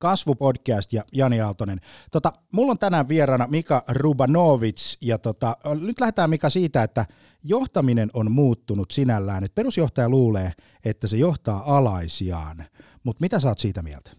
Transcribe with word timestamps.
Kasvupodcast 0.00 0.92
ja 0.92 1.04
Jani 1.12 1.40
Aaltonen. 1.40 1.80
Tota, 2.10 2.32
mulla 2.52 2.70
on 2.70 2.78
tänään 2.78 3.08
vieraana 3.08 3.46
Mika 3.46 3.84
Rubanovic 3.88 4.96
ja 5.00 5.18
tota, 5.18 5.56
nyt 5.80 6.00
lähdetään 6.00 6.30
Mika 6.30 6.50
siitä, 6.50 6.82
että 6.82 7.06
johtaminen 7.42 8.10
on 8.14 8.32
muuttunut 8.32 8.90
sinällään. 8.90 9.44
Et 9.44 9.54
perusjohtaja 9.54 10.08
luulee, 10.08 10.52
että 10.84 11.06
se 11.06 11.16
johtaa 11.16 11.76
alaisiaan, 11.76 12.64
mutta 13.02 13.20
mitä 13.20 13.40
sä 13.40 13.48
oot 13.48 13.58
siitä 13.58 13.82
mieltä? 13.82 14.10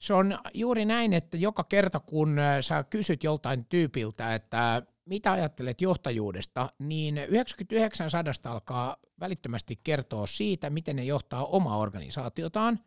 Se 0.00 0.14
on 0.14 0.38
juuri 0.54 0.84
näin, 0.84 1.12
että 1.12 1.36
joka 1.36 1.64
kerta 1.64 2.00
kun 2.00 2.36
sä 2.60 2.84
kysyt 2.84 3.24
joltain 3.24 3.64
tyypiltä, 3.64 4.34
että 4.34 4.82
mitä 5.04 5.32
ajattelet 5.32 5.80
johtajuudesta, 5.80 6.70
niin 6.78 7.18
99 7.18 8.10
sadasta 8.10 8.50
alkaa 8.50 8.96
välittömästi 9.20 9.80
kertoa 9.84 10.26
siitä, 10.26 10.70
miten 10.70 10.96
ne 10.96 11.04
johtaa 11.04 11.44
omaa 11.44 11.78
organisaatiotaan, 11.78 12.80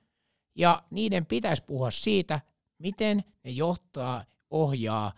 ja 0.55 0.83
niiden 0.89 1.25
pitäisi 1.25 1.63
puhua 1.63 1.91
siitä, 1.91 2.41
miten 2.77 3.23
ne 3.43 3.51
johtaa, 3.51 4.23
ohjaa 4.49 5.13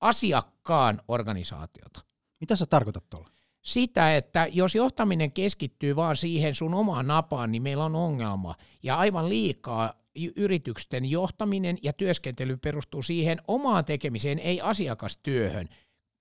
asiakkaan 0.00 1.00
organisaatiota. 1.08 2.00
Mitä 2.40 2.56
sä 2.56 2.66
tarkoitat 2.66 3.10
tuolla? 3.10 3.28
Sitä, 3.62 4.16
että 4.16 4.46
jos 4.52 4.74
johtaminen 4.74 5.32
keskittyy 5.32 5.96
vaan 5.96 6.16
siihen 6.16 6.54
sun 6.54 6.74
omaan 6.74 7.06
napaan, 7.06 7.52
niin 7.52 7.62
meillä 7.62 7.84
on 7.84 7.96
ongelma. 7.96 8.54
Ja 8.82 8.96
aivan 8.96 9.28
liikaa 9.28 9.94
yritysten 10.36 11.04
johtaminen 11.04 11.78
ja 11.82 11.92
työskentely 11.92 12.56
perustuu 12.56 13.02
siihen 13.02 13.38
omaan 13.48 13.84
tekemiseen, 13.84 14.38
ei 14.38 14.60
asiakastyöhön 14.60 15.68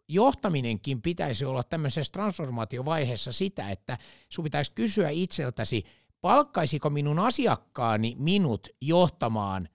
johtaminenkin 0.07 1.01
pitäisi 1.01 1.45
olla 1.45 1.63
tämmöisessä 1.63 2.11
transformaatiovaiheessa 2.11 3.31
sitä, 3.31 3.69
että 3.69 3.97
sun 4.29 4.43
pitäisi 4.43 4.71
kysyä 4.71 5.09
itseltäsi, 5.09 5.83
palkkaisiko 6.21 6.89
minun 6.89 7.19
asiakkaani 7.19 8.15
minut 8.19 8.67
johtamaan 8.81 9.69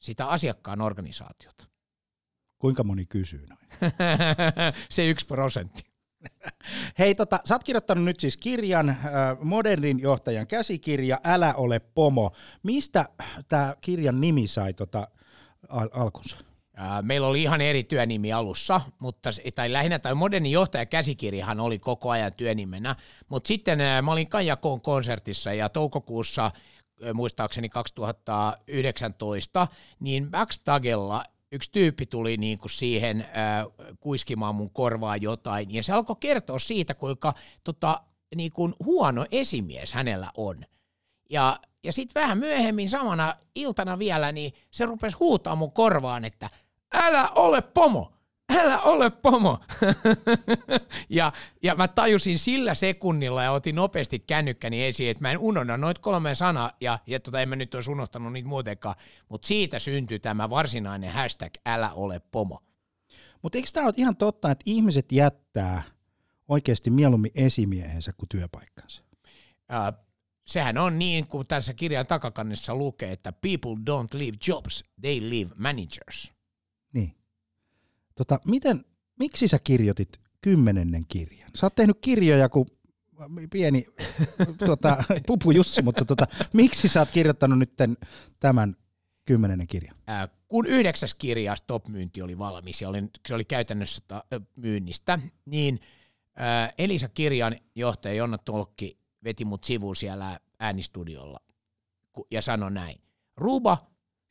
sitä 0.00 0.26
asiakkaan 0.26 0.80
organisaatiota? 0.80 1.66
Kuinka 2.58 2.84
moni 2.84 3.06
kysyy 3.06 3.46
noin? 3.46 3.92
Se 4.90 5.08
yksi 5.08 5.26
prosentti. 5.26 5.82
Hei, 6.98 7.14
tota, 7.14 7.40
sä 7.44 7.54
oot 7.54 7.64
kirjoittanut 7.64 8.04
nyt 8.04 8.20
siis 8.20 8.36
kirjan, 8.36 8.88
äh, 8.88 8.98
modernin 9.42 10.00
johtajan 10.00 10.46
käsikirja, 10.46 11.18
Älä 11.24 11.54
ole 11.54 11.78
pomo. 11.78 12.30
Mistä 12.62 13.08
tämä 13.48 13.74
kirjan 13.80 14.20
nimi 14.20 14.46
sai 14.46 14.74
tota, 14.74 15.08
al- 15.68 15.90
alkunsa? 15.92 16.36
Meillä 17.02 17.26
oli 17.26 17.42
ihan 17.42 17.60
eri 17.60 17.84
työnimi 17.84 18.32
alussa, 18.32 18.80
mutta, 18.98 19.30
tai 19.54 19.72
lähinnä 19.72 19.98
tai 19.98 20.14
moderni 20.14 20.50
johtaja 20.50 20.86
käsikirjahan 20.86 21.60
oli 21.60 21.78
koko 21.78 22.10
ajan 22.10 22.32
työnimenä, 22.32 22.96
mutta 23.28 23.48
sitten 23.48 23.78
mä 24.02 24.12
olin 24.12 24.28
Kajakoon 24.28 24.80
konsertissa 24.80 25.52
ja 25.52 25.68
toukokuussa 25.68 26.50
muistaakseni 27.14 27.68
2019, 27.68 29.68
niin 30.00 30.30
backstagella 30.30 31.24
yksi 31.52 31.70
tyyppi 31.72 32.06
tuli 32.06 32.36
niin 32.36 32.58
kuin 32.58 32.70
siihen 32.70 33.26
kuiskimaan 34.00 34.54
mun 34.54 34.70
korvaa 34.70 35.16
jotain, 35.16 35.74
ja 35.74 35.82
se 35.82 35.92
alkoi 35.92 36.16
kertoa 36.20 36.58
siitä, 36.58 36.94
kuinka 36.94 37.34
tota, 37.64 38.02
niin 38.36 38.52
kuin 38.52 38.74
huono 38.84 39.26
esimies 39.32 39.92
hänellä 39.92 40.28
on. 40.36 40.64
Ja, 41.30 41.58
ja 41.84 41.92
sitten 41.92 42.22
vähän 42.22 42.38
myöhemmin 42.38 42.88
samana 42.88 43.34
iltana 43.54 43.98
vielä, 43.98 44.32
niin 44.32 44.52
se 44.70 44.86
rupesi 44.86 45.16
huutaa 45.16 45.56
mun 45.56 45.72
korvaan, 45.72 46.24
että 46.24 46.50
älä 46.94 47.28
ole 47.28 47.62
pomo, 47.62 48.12
älä 48.58 48.78
ole 48.78 49.10
pomo. 49.10 49.58
ja, 51.08 51.32
ja 51.62 51.74
mä 51.74 51.88
tajusin 51.88 52.38
sillä 52.38 52.74
sekunnilla 52.74 53.42
ja 53.42 53.52
otin 53.52 53.74
nopeasti 53.74 54.18
kännykkäni 54.18 54.84
esiin, 54.84 55.10
että 55.10 55.24
mä 55.24 55.30
en 55.30 55.38
unohda 55.38 55.76
noit 55.76 55.98
kolme 55.98 56.34
sanaa, 56.34 56.70
ja, 56.80 56.98
ja 57.06 57.20
tota, 57.20 57.40
en 57.40 57.48
mä 57.48 57.56
nyt 57.56 57.74
olisi 57.74 57.90
unohtanut 57.90 58.32
niitä 58.32 58.48
muutenkaan, 58.48 58.94
mutta 59.28 59.48
siitä 59.48 59.78
syntyi 59.78 60.18
tämä 60.18 60.50
varsinainen 60.50 61.12
hashtag 61.12 61.52
älä 61.66 61.92
ole 61.92 62.20
pomo. 62.30 62.62
Mutta 63.42 63.58
eikö 63.58 63.68
tämä 63.72 63.86
ole 63.86 63.94
ihan 63.96 64.16
totta, 64.16 64.50
että 64.50 64.62
ihmiset 64.66 65.12
jättää 65.12 65.82
oikeasti 66.48 66.90
mieluummin 66.90 67.30
esimiehensä 67.34 68.12
kuin 68.12 68.28
työpaikkansa? 68.28 69.02
Äh, 69.72 70.04
sehän 70.46 70.78
on 70.78 70.98
niin, 70.98 71.26
kuin 71.26 71.46
tässä 71.46 71.74
kirjan 71.74 72.06
takakannessa 72.06 72.74
lukee, 72.74 73.12
että 73.12 73.32
people 73.32 73.74
don't 73.90 74.18
leave 74.18 74.36
jobs, 74.48 74.84
they 75.00 75.20
leave 75.20 75.50
managers. 75.56 76.32
Niin. 76.92 77.12
Tota, 78.14 78.40
miten, 78.46 78.84
miksi 79.18 79.48
sä 79.48 79.58
kirjoitit 79.58 80.20
kymmenennen 80.40 81.04
kirjan? 81.08 81.50
Sä 81.54 81.66
oot 81.66 81.74
tehnyt 81.74 81.98
kirjoja 82.00 82.48
kuin 82.48 82.66
pieni 83.50 83.86
tota, 84.66 85.04
pupu 85.26 85.50
Jussi, 85.50 85.82
mutta 85.82 86.04
tota, 86.04 86.26
miksi 86.52 86.88
sä 86.88 87.00
oot 87.00 87.10
kirjoittanut 87.10 87.58
nyt 87.58 87.72
tämän 88.40 88.76
kymmenennen 89.24 89.66
kirjan? 89.66 89.96
Äh, 90.08 90.30
kun 90.48 90.66
yhdeksäs 90.66 91.14
kirja 91.14 91.56
Stop-myynti 91.56 92.22
oli 92.22 92.38
valmis 92.38 92.82
ja 92.82 92.88
oli, 92.88 93.02
se 93.28 93.34
oli 93.34 93.44
käytännössä 93.44 94.04
ta, 94.08 94.24
myynnistä, 94.56 95.18
niin 95.44 95.80
äh, 96.40 96.72
Elisa 96.78 97.08
Kirjan 97.08 97.56
johtaja 97.74 98.14
Jonna 98.14 98.38
Tolkki 98.38 99.01
veti 99.24 99.44
mut 99.44 99.64
sivuun 99.64 99.96
siellä 99.96 100.40
äänistudiolla 100.58 101.38
ja 102.30 102.42
sanoi 102.42 102.70
näin. 102.70 103.00
Ruba, 103.36 103.78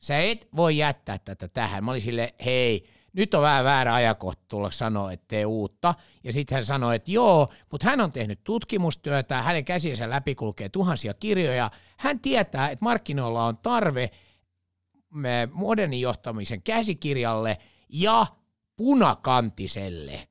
sä 0.02 0.18
et 0.18 0.48
voi 0.56 0.76
jättää 0.76 1.18
tätä 1.18 1.48
tähän. 1.48 1.84
Mä 1.84 1.90
olin 1.90 2.02
sille, 2.02 2.34
hei, 2.44 2.88
nyt 3.12 3.34
on 3.34 3.42
vähän 3.42 3.64
väärä 3.64 3.94
ajakohta 3.94 4.44
tulla 4.48 4.70
sanoa, 4.70 5.12
että 5.12 5.24
tee 5.28 5.46
uutta. 5.46 5.94
Ja 6.24 6.32
sitten 6.32 6.54
hän 6.56 6.64
sanoi, 6.64 6.96
että 6.96 7.10
joo, 7.10 7.48
mutta 7.70 7.86
hän 7.90 8.00
on 8.00 8.12
tehnyt 8.12 8.40
tutkimustyötä, 8.44 9.42
hänen 9.42 9.64
käsiensä 9.64 10.10
läpi 10.10 10.34
kulkee 10.34 10.68
tuhansia 10.68 11.14
kirjoja. 11.14 11.70
Hän 11.98 12.20
tietää, 12.20 12.70
että 12.70 12.84
markkinoilla 12.84 13.44
on 13.44 13.56
tarve 13.56 14.10
modernin 15.52 16.00
johtamisen 16.00 16.62
käsikirjalle 16.62 17.58
ja 17.88 18.26
punakantiselle. 18.76 20.28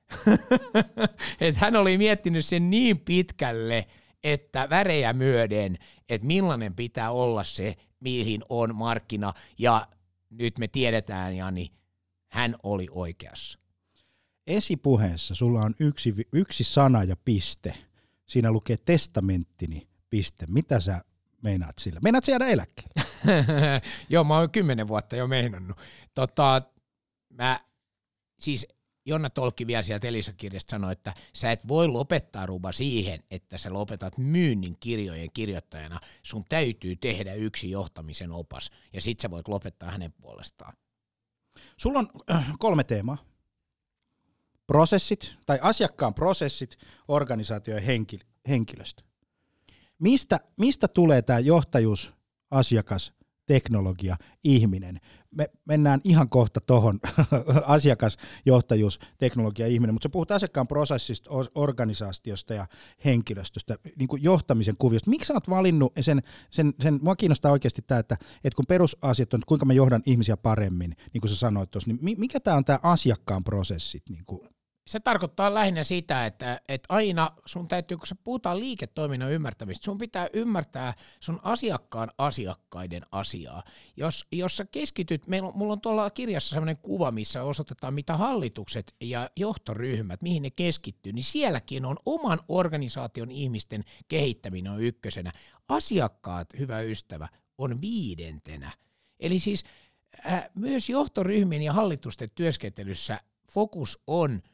että 1.42 1.60
hän 1.62 1.76
oli 1.76 1.98
miettinyt 1.98 2.46
sen 2.46 2.70
niin 2.70 3.00
pitkälle, 3.00 3.86
että 4.24 4.70
värejä 4.70 5.14
myöden, 5.14 5.78
että 6.10 6.28
millainen 6.28 6.76
pitää 6.76 7.12
olla 7.12 7.44
se, 7.44 7.76
mihin 8.00 8.42
on 8.50 8.76
markkina. 8.76 9.34
Ja 9.58 9.88
nyt 10.30 10.60
me 10.60 10.68
tiedetään, 10.68 11.38
Jani, 11.38 11.72
hän 12.28 12.56
oli 12.64 12.88
oikeassa. 12.92 13.60
Esipuheessa 14.48 15.36
sulla 15.36 15.62
on 15.62 15.74
yksi, 15.80 16.16
yksi 16.34 16.64
sana 16.64 17.04
ja 17.04 17.16
piste. 17.16 17.74
Siinä 18.26 18.52
lukee 18.52 18.78
testamenttini 18.78 19.88
piste. 20.10 20.46
Mitä 20.50 20.80
sä 20.80 21.02
meinaat 21.42 21.80
sillä? 21.80 22.00
Meinaat 22.04 22.26
sä 22.26 22.32
jäädä 22.32 22.48
eläkkeelle? 22.48 22.94
Joo, 24.10 24.24
mä 24.24 24.38
oon 24.38 24.52
kymmenen 24.52 24.88
vuotta 24.88 25.16
jo 25.16 25.28
meinannut. 25.28 25.78
Tota, 26.14 26.62
mä, 27.30 27.60
siis 28.40 28.68
Jonna 29.06 29.30
Tolkki 29.30 29.68
vielä 29.68 29.84
sieltä 29.84 30.08
Elisa-kirjasta 30.08 30.72
sanoi, 30.72 30.92
että 30.92 31.14
sä 31.34 31.52
et 31.52 31.68
voi 31.68 31.88
lopettaa 31.88 32.46
Ruba 32.46 32.72
siihen, 32.72 33.24
että 33.32 33.58
sä 33.58 33.74
lopetat 33.74 34.18
myynnin 34.18 34.78
kirjojen 34.80 35.30
kirjoittajana. 35.34 36.00
Sun 36.24 36.46
täytyy 36.50 36.96
tehdä 36.96 37.34
yksi 37.34 37.72
johtamisen 37.72 38.32
opas, 38.32 38.72
ja 38.94 39.02
sit 39.02 39.20
sä 39.20 39.32
voit 39.32 39.48
lopettaa 39.48 39.92
hänen 39.92 40.14
puolestaan. 40.14 40.74
Sulla 41.78 42.00
on 42.00 42.10
äh, 42.32 42.54
kolme 42.60 42.84
teemaa. 42.84 43.18
Prosessit, 44.68 45.38
tai 45.46 45.60
asiakkaan 45.62 46.14
prosessit, 46.14 46.78
organisaatio 47.08 47.76
ja 47.76 47.82
henkilöstö. 48.48 49.04
Mistä, 50.00 50.40
mistä 50.60 50.88
tulee 50.88 51.22
tämä 51.22 51.40
johtajuus, 51.40 52.14
asiakas, 52.52 53.14
teknologia, 53.54 54.18
ihminen. 54.44 55.00
Me 55.32 55.50
mennään 55.66 56.02
ihan 56.04 56.30
kohta 56.30 56.62
tuohon 56.62 57.00
asiakasjohtajuus, 57.66 59.00
teknologia, 59.18 59.68
ihminen, 59.68 59.94
mutta 59.94 60.06
se 60.06 60.12
puhutaan 60.12 60.36
asiakkaan 60.36 60.68
prosessista, 60.68 61.30
organisaatiosta 61.56 62.54
ja 62.54 62.68
henkilöstöstä, 63.06 63.76
niin 63.96 64.08
kuin 64.08 64.24
johtamisen 64.24 64.78
kuviosta. 64.78 65.10
Miksi 65.10 65.28
sä 65.28 65.34
oot 65.34 65.50
valinnut 65.50 65.94
sen, 66.02 66.24
sen, 66.52 66.74
sen 66.82 67.00
mua 67.02 67.16
kiinnostaa 67.16 67.52
oikeasti 67.52 67.82
tämä, 67.82 68.00
että, 68.00 68.18
että 68.44 68.56
kun 68.56 68.66
perusasiat 68.68 69.34
on, 69.34 69.38
että 69.38 69.48
kuinka 69.48 69.66
mä 69.66 69.74
johdan 69.74 70.04
ihmisiä 70.06 70.38
paremmin, 70.38 70.96
niin 71.14 71.22
kuin 71.22 71.30
sä 71.30 71.36
sanoit 71.36 71.72
tuossa, 71.72 71.92
niin 72.02 72.20
mikä 72.20 72.40
tämä 72.40 72.58
on 72.58 72.66
tämä 72.66 72.80
asiakkaan 72.84 73.44
prosessit? 73.44 74.04
Niin 74.10 74.24
kuin? 74.26 74.50
Se 74.92 75.00
tarkoittaa 75.00 75.54
lähinnä 75.54 75.84
sitä, 75.84 76.26
että, 76.26 76.62
että 76.68 76.86
aina 76.90 77.32
sun 77.46 77.68
täytyy, 77.68 77.98
kun 77.98 78.08
sä 78.08 78.16
puhutaan 78.24 78.60
liiketoiminnan 78.60 79.32
ymmärtämistä, 79.32 79.86
sun 79.86 79.98
pitää 79.98 80.28
ymmärtää 80.34 80.94
sun 81.20 81.40
asiakkaan 81.44 82.12
asiakkaiden 82.18 83.04
asiaa. 83.12 83.64
Jos, 83.98 84.28
jos 84.32 84.58
sä 84.58 84.66
keskityt, 84.72 85.28
meillä, 85.28 85.52
mulla 85.52 85.74
on 85.74 85.82
tuolla 85.82 86.10
kirjassa 86.10 86.50
sellainen 86.50 86.78
kuva, 86.78 87.12
missä 87.12 87.44
osoitetaan, 87.44 87.94
mitä 87.94 88.18
hallitukset 88.18 88.96
ja 89.02 89.30
johtoryhmät, 89.36 90.22
mihin 90.22 90.44
ne 90.44 90.50
keskittyy, 90.50 91.14
niin 91.14 91.24
sielläkin 91.24 91.86
on 91.86 91.98
oman 92.06 92.40
organisaation 92.48 93.32
ihmisten 93.32 93.84
kehittäminen 94.08 94.72
on 94.72 94.82
ykkösenä. 94.82 95.32
Asiakkaat, 95.68 96.48
hyvä 96.60 96.82
ystävä, 96.82 97.28
on 97.58 97.82
viidentenä. 97.82 98.72
Eli 99.20 99.40
siis 99.40 99.64
äh, 100.26 100.50
myös 100.56 100.90
johtoryhmien 100.90 101.62
ja 101.62 101.74
hallitusten 101.74 102.30
työskentelyssä 102.36 103.20
fokus 103.52 104.00
on– 104.08 104.42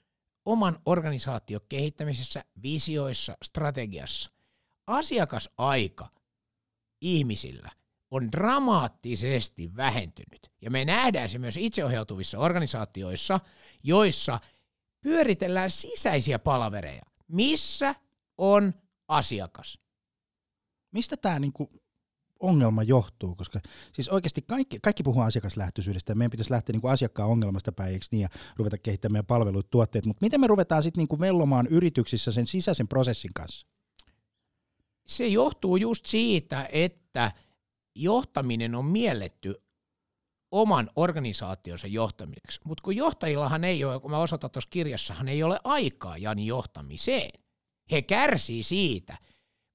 oman 0.48 0.80
organisaation 0.86 1.62
kehittämisessä, 1.70 2.44
visioissa, 2.64 3.38
strategiassa. 3.44 4.32
Asiakasaika 4.88 6.08
ihmisillä 7.02 7.70
on 8.12 8.32
dramaattisesti 8.32 9.76
vähentynyt. 9.76 10.52
Ja 10.62 10.72
me 10.72 10.86
nähdään 10.86 11.30
se 11.30 11.40
myös 11.40 11.58
itseohjautuvissa 11.58 12.40
organisaatioissa, 12.40 13.40
joissa 13.84 14.40
pyöritellään 15.02 15.72
sisäisiä 15.72 16.40
palavereja. 16.40 17.04
Missä 17.28 17.96
on 18.38 18.74
asiakas? 19.08 19.80
Mistä 20.92 21.18
tämä 21.18 21.40
niinku 21.40 21.72
ongelma 22.40 22.84
johtuu? 22.84 23.36
Koska 23.36 23.60
siis 23.94 24.10
oikeasti 24.10 24.42
kaikki, 24.42 24.80
kaikki 24.80 25.04
puhuu 25.04 25.22
asiakaslähtöisyydestä 25.22 26.12
ja 26.12 26.16
meidän 26.16 26.32
pitäisi 26.32 26.52
lähteä 26.52 26.74
niinku 26.74 26.88
asiakkaan 26.88 27.30
ongelmasta 27.30 27.72
päin, 27.72 27.94
eikö 27.94 28.06
niin, 28.12 28.22
ja 28.22 28.30
ruveta 28.58 28.78
kehittämään 28.78 29.14
meidän 29.14 29.26
palveluita, 29.26 29.70
tuotteet, 29.70 30.06
mutta 30.06 30.26
miten 30.26 30.40
me 30.40 30.48
ruvetaan 30.48 30.84
sitten 30.84 31.02
niinku 31.02 31.20
vellomaan 31.20 31.68
yrityksissä 31.68 32.32
sen 32.32 32.48
sisäisen 32.48 32.88
prosessin 32.88 33.34
kanssa? 33.34 33.68
Se 35.08 35.28
johtuu 35.28 35.78
just 35.78 36.06
siitä, 36.06 36.70
että 36.72 37.32
johtaminen 37.96 38.76
on 38.76 38.86
mielletty 38.86 39.56
oman 40.52 40.90
organisaationsa 40.96 41.88
johtamiseksi. 41.88 42.62
Mutta 42.64 42.82
kun 42.82 42.96
johtajillahan 42.96 43.64
ei 43.64 43.84
ole, 43.84 44.00
kun 44.00 44.12
mä 44.12 44.20
osoitan 44.20 44.52
tuossa 44.52 44.70
kirjassahan 44.70 45.28
ei 45.28 45.44
ole 45.44 45.60
aikaa 45.64 46.18
Jani 46.18 46.46
johtamiseen. 46.46 47.42
He 47.92 48.02
kärsii 48.02 48.64
siitä. 48.64 49.18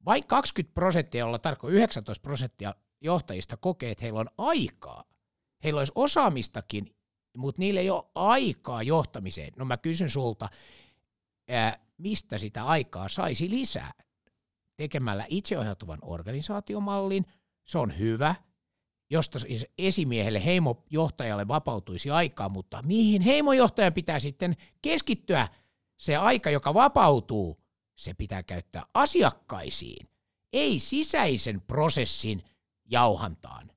Vain 0.05 0.27
20 0.27 0.75
prosenttia, 0.75 1.19
jolla 1.19 1.39
tarkoittaa 1.39 1.77
19 1.77 2.23
prosenttia 2.23 2.75
johtajista 3.01 3.57
kokee, 3.57 3.91
että 3.91 4.05
heillä 4.05 4.21
on 4.21 4.31
aikaa. 4.39 5.05
Heillä 5.65 5.79
olisi 5.79 5.93
osaamistakin, 5.95 6.95
mutta 7.37 7.61
niillä 7.61 7.81
ei 7.81 7.91
ole 7.91 8.05
aikaa 8.15 8.83
johtamiseen. 8.83 9.53
No 9.57 9.65
mä 9.65 9.77
kysyn 9.77 10.11
sulta, 10.11 10.49
ää, 11.49 11.79
mistä 11.99 12.39
sitä 12.39 12.65
aikaa 12.65 13.09
saisi 13.09 13.51
lisää? 13.51 13.93
Tekemällä 14.77 15.27
itseohjautuvan 15.29 15.99
organisaatiomallin, 16.03 17.27
se 17.65 17.79
on 17.79 17.99
hyvä, 17.99 18.35
josta 19.11 19.39
siis 19.39 19.67
esimiehelle, 19.79 20.45
heimojohtajalle 20.45 21.49
vapautuisi 21.49 22.11
aikaa, 22.11 22.49
mutta 22.49 22.83
mihin 22.83 23.23
heimojohtajan 23.23 23.93
pitää 23.93 24.21
sitten 24.21 24.57
keskittyä? 24.83 25.49
Se 25.99 26.17
aika, 26.17 26.51
joka 26.51 26.75
vapautuu, 26.75 27.62
se 28.03 28.15
pitää 28.15 28.43
käyttää 28.43 28.87
asiakkaisiin, 28.95 30.09
ei 30.53 30.79
sisäisen 30.79 31.61
prosessin 31.61 32.45
jauhantaan. 32.85 33.71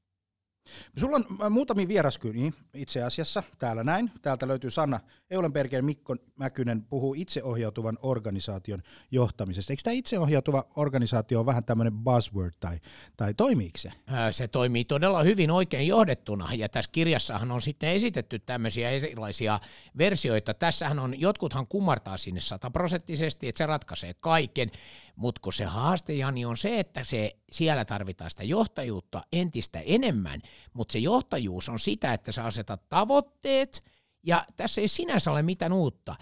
Sulla 0.98 1.16
on 1.16 1.26
äh, 1.42 1.50
muutamia 1.50 1.88
vieraskyniä 1.88 2.52
itse 2.74 3.04
asiassa 3.04 3.44
täällä 3.58 3.84
näin. 3.84 4.12
Täältä 4.22 4.48
löytyy 4.48 4.70
Sanna 4.70 5.00
Eulenbergen, 5.30 5.86
Mikko 5.86 6.16
Mäkynen 6.36 6.84
puhuu 6.84 7.14
itseohjautuvan 7.18 7.98
organisaation 8.02 8.82
johtamisesta. 9.12 9.74
Eikö 9.74 9.84
tämä 9.84 9.94
itseohjautuva 9.94 10.64
organisaatio 10.76 11.40
ole 11.40 11.46
vähän 11.46 11.64
tämmöinen 11.64 11.94
buzzword 11.94 12.54
tai, 12.60 12.80
tai 13.18 13.34
toimiiko 13.34 13.78
se? 13.78 13.92
Se 14.32 14.48
toimii 14.48 14.86
todella 14.86 15.24
hyvin 15.24 15.52
oikein 15.52 15.88
johdettuna 15.88 16.54
ja 16.54 16.70
tässä 16.70 16.92
kirjassahan 16.92 17.52
on 17.52 17.62
sitten 17.62 17.90
esitetty 17.90 18.40
tämmöisiä 18.40 18.90
erilaisia 18.90 19.60
versioita. 19.98 20.54
Tässähän 20.54 21.00
on, 21.00 21.20
jotkuthan 21.20 21.68
kumartaa 21.68 22.18
sinne 22.18 22.40
sataprosenttisesti, 22.40 23.48
että 23.48 23.58
se 23.58 23.66
ratkaisee 23.66 24.14
kaiken, 24.14 24.72
mutta 25.16 25.42
kun 25.42 25.54
se 25.54 25.66
haaste 25.66 26.14
Jani 26.14 26.46
on 26.46 26.58
se, 26.58 26.80
että 26.80 27.04
se, 27.04 27.32
siellä 27.52 27.86
tarvitaan 27.86 28.30
sitä 28.30 28.44
johtajuutta 28.44 29.22
entistä 29.34 29.80
enemmän, 29.80 30.42
mutta 30.74 30.92
se 30.92 31.00
johtajuus 31.00 31.70
on 31.70 31.80
sitä, 31.80 32.14
että 32.14 32.32
sä 32.32 32.44
asetat 32.44 32.90
tavoitteet, 32.90 33.84
ja 34.24 34.46
tässä 34.56 34.82
ei 34.82 34.88
sinänsä 34.88 35.32
ole 35.32 35.42
mitään 35.42 35.74
uutta. 35.74 36.16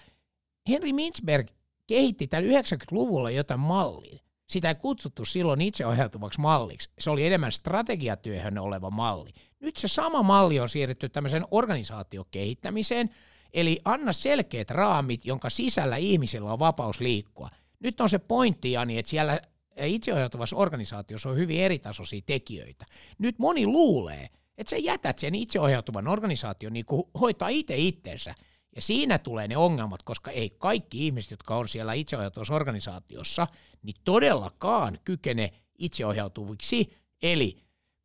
Henry 0.69 0.94
Mintzberg 0.94 1.48
kehitti 1.88 2.28
tämän 2.28 2.50
90-luvulla 2.50 3.31
jotain 3.31 3.60
mallin. 3.60 4.19
Sitä 4.50 4.69
ei 4.69 4.75
kutsuttu 4.75 5.25
silloin 5.25 5.62
itseohjautuvaksi 5.62 6.42
malliksi. 6.42 6.89
Se 7.00 7.10
oli 7.10 7.25
enemmän 7.25 7.51
strategiatyöhön 7.51 8.57
oleva 8.57 8.89
malli. 8.89 9.30
Nyt 9.60 9.78
se 9.78 9.88
sama 9.88 10.24
malli 10.24 10.60
on 10.60 10.69
siirretty 10.69 11.10
tämmöisen 11.10 11.46
organisaatiokehittämiseen, 11.51 13.10
eli 13.54 13.80
anna 13.86 14.13
selkeät 14.13 14.69
raamit, 14.69 15.25
jonka 15.25 15.50
sisällä 15.50 15.96
ihmisillä 15.96 16.54
on 16.54 16.60
vapaus 16.60 17.01
liikkua. 17.01 17.50
Nyt 17.83 18.01
on 18.01 18.09
se 18.09 18.19
pointti, 18.19 18.71
Jani, 18.71 18.97
että 18.97 19.09
siellä 19.09 19.41
itseohjautuvassa 19.77 20.56
organisaatiossa 20.56 21.30
on 21.30 21.38
hyvin 21.38 21.59
eritasoisia 21.59 22.21
tekijöitä. 22.25 22.85
Nyt 23.18 23.39
moni 23.39 23.68
luulee, 23.68 24.27
että 24.57 24.69
sä 24.69 24.77
jätät 24.77 25.19
sen 25.19 25.35
itseohjautuvan 25.35 26.07
organisaation 26.07 26.74
niin 26.74 26.85
kuin 26.85 27.03
hoitaa 27.19 27.47
itse 27.47 27.77
itsensä. 27.77 28.35
Ja 28.75 28.81
siinä 28.81 29.18
tulee 29.18 29.47
ne 29.47 29.57
ongelmat, 29.57 30.03
koska 30.03 30.31
ei 30.31 30.50
kaikki 30.50 31.06
ihmiset, 31.06 31.31
jotka 31.31 31.56
on 31.56 31.68
siellä 31.68 31.94
itseohjautuvassa 31.94 32.56
organisaatiossa, 32.56 33.47
niin 33.83 33.95
todellakaan 34.03 34.97
kykene 35.06 35.51
itseohjautuviksi. 35.79 36.94
Eli 37.24 37.57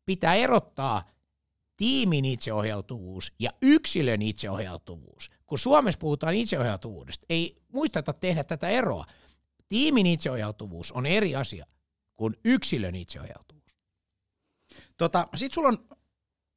pitää 0.05 0.35
erottaa 0.35 1.09
tiimin 1.77 2.25
itseohjautuvuus 2.25 3.33
ja 3.39 3.49
yksilön 3.61 4.21
itseohjautuvuus. 4.21 5.31
Kun 5.45 5.59
Suomessa 5.59 5.99
puhutaan 5.99 6.35
itseohjautuvuudesta, 6.35 7.25
ei 7.29 7.55
muisteta 7.73 8.13
tehdä 8.13 8.43
tätä 8.43 8.69
eroa. 8.69 9.05
Tiimin 9.69 10.05
itseohjautuvuus 10.05 10.91
on 10.91 11.05
eri 11.05 11.35
asia 11.35 11.65
kuin 12.15 12.35
yksilön 12.45 12.95
itseohjautuvuus. 12.95 13.75
Tota, 14.97 15.27
Sitten 15.35 15.53
sulla 15.53 15.67
on 15.67 15.77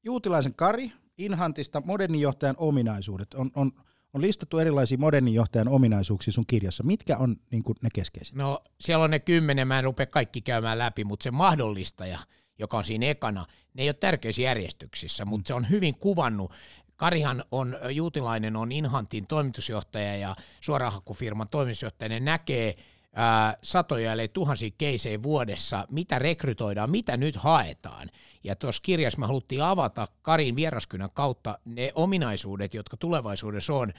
Juutilaisen 0.04 0.54
Kari 0.54 0.92
Inhantista 1.18 1.82
modernijohtajan 1.84 2.54
ominaisuudet. 2.58 3.34
On, 3.34 3.50
on, 3.54 3.72
on 4.12 4.22
listattu 4.22 4.58
erilaisia 4.58 4.98
modernijohtajan 4.98 5.68
ominaisuuksia 5.68 6.32
sun 6.32 6.46
kirjassa. 6.46 6.82
Mitkä 6.82 7.16
on 7.16 7.36
niin 7.50 7.62
ne 7.82 7.88
keskeiset? 7.94 8.34
No 8.34 8.62
siellä 8.80 9.04
on 9.04 9.10
ne 9.10 9.18
kymmenen, 9.18 9.68
mä 9.68 9.78
en 9.78 9.84
rupea 9.84 10.06
kaikki 10.06 10.40
käymään 10.40 10.78
läpi, 10.78 11.04
mutta 11.04 11.24
se 11.24 11.30
mahdollistaja, 11.30 12.18
joka 12.58 12.78
on 12.78 12.84
siinä 12.84 13.06
ekana, 13.06 13.46
ne 13.74 13.82
ei 13.82 13.88
ole 13.88 13.94
tärkeissä 13.94 14.42
järjestyksissä, 14.42 15.24
mutta 15.24 15.42
mm. 15.42 15.46
se 15.46 15.54
on 15.54 15.70
hyvin 15.70 15.94
kuvannut 15.94 16.52
Karihan 16.96 17.44
on, 17.50 17.78
Juutilainen 17.90 18.56
on 18.56 18.72
Inhantin 18.72 19.26
toimitusjohtaja 19.26 20.16
ja 20.16 20.36
suorahakufirman 20.60 21.48
toimitusjohtaja, 21.48 22.08
ne 22.08 22.20
näkee 22.20 22.76
ää, 23.14 23.56
satoja 23.62 24.12
eli 24.12 24.28
tuhansia 24.28 24.70
keisejä 24.78 25.22
vuodessa, 25.22 25.86
mitä 25.90 26.18
rekrytoidaan, 26.18 26.90
mitä 26.90 27.16
nyt 27.16 27.36
haetaan. 27.36 28.10
Ja 28.44 28.56
tuossa 28.56 28.82
kirjassa 28.82 29.18
me 29.18 29.26
haluttiin 29.26 29.62
avata 29.62 30.08
Karin 30.22 30.56
vieraskynän 30.56 31.10
kautta 31.14 31.58
ne 31.64 31.92
ominaisuudet, 31.94 32.74
jotka 32.74 32.96
tulevaisuudessa 32.96 33.74
on. 33.74 33.92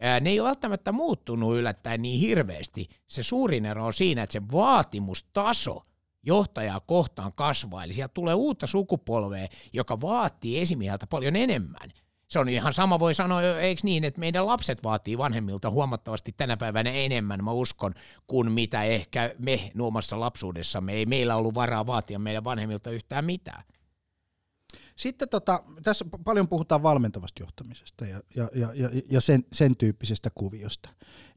Ää, 0.00 0.20
ne 0.20 0.30
ei 0.30 0.40
ole 0.40 0.46
välttämättä 0.46 0.92
muuttunut 0.92 1.56
yllättäen 1.56 2.02
niin 2.02 2.20
hirveästi. 2.20 2.88
Se 3.08 3.22
suurin 3.22 3.66
ero 3.66 3.86
on 3.86 3.92
siinä, 3.92 4.22
että 4.22 4.32
se 4.32 4.42
vaatimustaso 4.52 5.82
johtajaa 6.22 6.80
kohtaan 6.80 7.32
kasvaa. 7.32 7.84
Eli 7.84 7.92
sieltä 7.92 8.14
tulee 8.14 8.34
uutta 8.34 8.66
sukupolvea, 8.66 9.48
joka 9.72 10.00
vaatii 10.00 10.60
esimieheltä 10.60 11.06
paljon 11.06 11.36
enemmän– 11.36 11.90
se 12.28 12.38
on 12.38 12.48
ihan 12.48 12.72
sama 12.72 12.98
voi 12.98 13.14
sanoa, 13.14 13.42
eikö 13.42 13.80
niin, 13.84 14.04
että 14.04 14.20
meidän 14.20 14.46
lapset 14.46 14.82
vaatii 14.82 15.18
vanhemmilta 15.18 15.70
huomattavasti 15.70 16.34
tänä 16.36 16.56
päivänä 16.56 16.90
enemmän, 16.90 17.44
mä 17.44 17.52
uskon, 17.52 17.94
kuin 18.26 18.52
mitä 18.52 18.82
ehkä 18.82 19.34
me 19.38 19.70
nuomassa 19.74 20.20
lapsuudessamme. 20.20 20.92
Ei 20.92 21.06
meillä 21.06 21.36
ollut 21.36 21.54
varaa 21.54 21.86
vaatia 21.86 22.18
meidän 22.18 22.44
vanhemmilta 22.44 22.90
yhtään 22.90 23.24
mitään. 23.24 23.62
Sitten 24.96 25.28
tota, 25.28 25.62
tässä 25.82 26.04
paljon 26.24 26.48
puhutaan 26.48 26.82
valmentavasta 26.82 27.42
johtamisesta 27.42 28.06
ja, 28.06 28.20
ja, 28.36 28.48
ja, 28.54 28.90
ja 29.10 29.20
sen, 29.20 29.44
sen 29.52 29.76
tyyppisestä 29.76 30.30
kuviosta. 30.34 30.90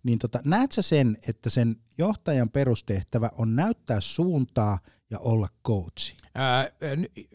Niin 0.04 0.20
tota, 0.20 0.40
näet 0.46 0.72
sä 0.72 0.82
sen, 0.82 1.18
että 1.28 1.50
sen 1.50 1.76
johtajan 1.98 2.50
perustehtävä 2.50 3.30
on 3.38 3.56
näyttää 3.56 4.02
suuntaa 4.02 4.80
ja 5.12 5.20
olla 5.20 5.48
coachi? 5.68 6.18
Ää, 6.36 6.72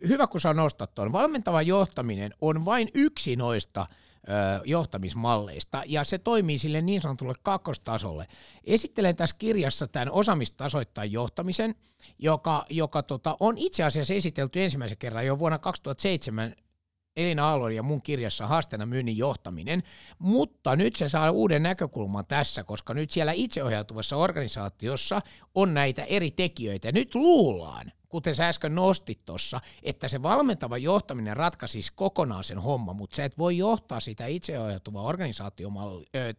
hyvä, 0.09 0.26
kun 0.26 0.40
sä 0.40 0.54
nostat 0.54 0.95
tuon. 0.95 1.12
Valmentava 1.12 1.62
johtaminen 1.62 2.35
on 2.40 2.64
vain 2.64 2.88
yksi 2.95 3.37
noista 3.37 3.87
johtamismalleista, 4.64 5.83
ja 5.87 6.04
se 6.04 6.18
toimii 6.18 6.59
sille 6.59 6.83
niin 6.83 7.00
sanotulle 7.00 7.35
kakkostasolle. 7.42 8.26
Esittelen 8.64 9.16
tässä 9.16 9.37
kirjassa 9.38 9.87
tämän 9.87 10.11
osaamistasoittain 10.11 11.12
johtamisen, 11.12 11.75
joka, 12.18 12.66
joka 12.71 13.02
tota, 13.02 13.37
on 13.40 13.59
itse 13.59 13.85
asiassa 13.85 14.14
esitelty 14.14 14.62
ensimmäisen 14.62 14.99
kerran 14.99 15.26
jo 15.26 15.38
vuonna 15.38 15.59
2007 15.59 16.54
Elina 17.16 17.49
Aallon 17.49 17.75
ja 17.75 17.82
mun 17.82 18.02
kirjassa 18.02 18.46
haasteena 18.46 18.87
myynnin 18.87 19.16
johtaminen, 19.16 19.82
mutta 20.18 20.76
nyt 20.76 20.96
se 20.96 21.08
saa 21.08 21.30
uuden 21.30 21.62
näkökulman 21.62 22.26
tässä, 22.26 22.64
koska 22.64 22.94
nyt 22.94 23.11
siellä 23.11 23.32
itseohjautuvassa 23.32 24.16
organisaatiossa 24.16 25.20
on 25.54 25.75
näitä 25.75 26.04
eri 26.04 26.30
tekijöitä. 26.30 26.92
Nyt 26.92 27.14
luullaan, 27.14 27.92
kuten 28.08 28.35
sä 28.35 28.49
äsken 28.49 28.75
nostit 28.75 29.25
tuossa, 29.25 29.61
että 29.82 30.08
se 30.08 30.23
valmentava 30.23 30.78
johtaminen 30.78 31.37
ratkaisisi 31.37 31.92
kokonaan 31.94 32.44
sen 32.44 32.58
homma, 32.58 32.92
mutta 32.92 33.16
sä 33.16 33.25
et 33.25 33.38
voi 33.38 33.58
johtaa 33.58 34.00
sitä 34.00 34.26
itseohjautuvaa 34.26 35.12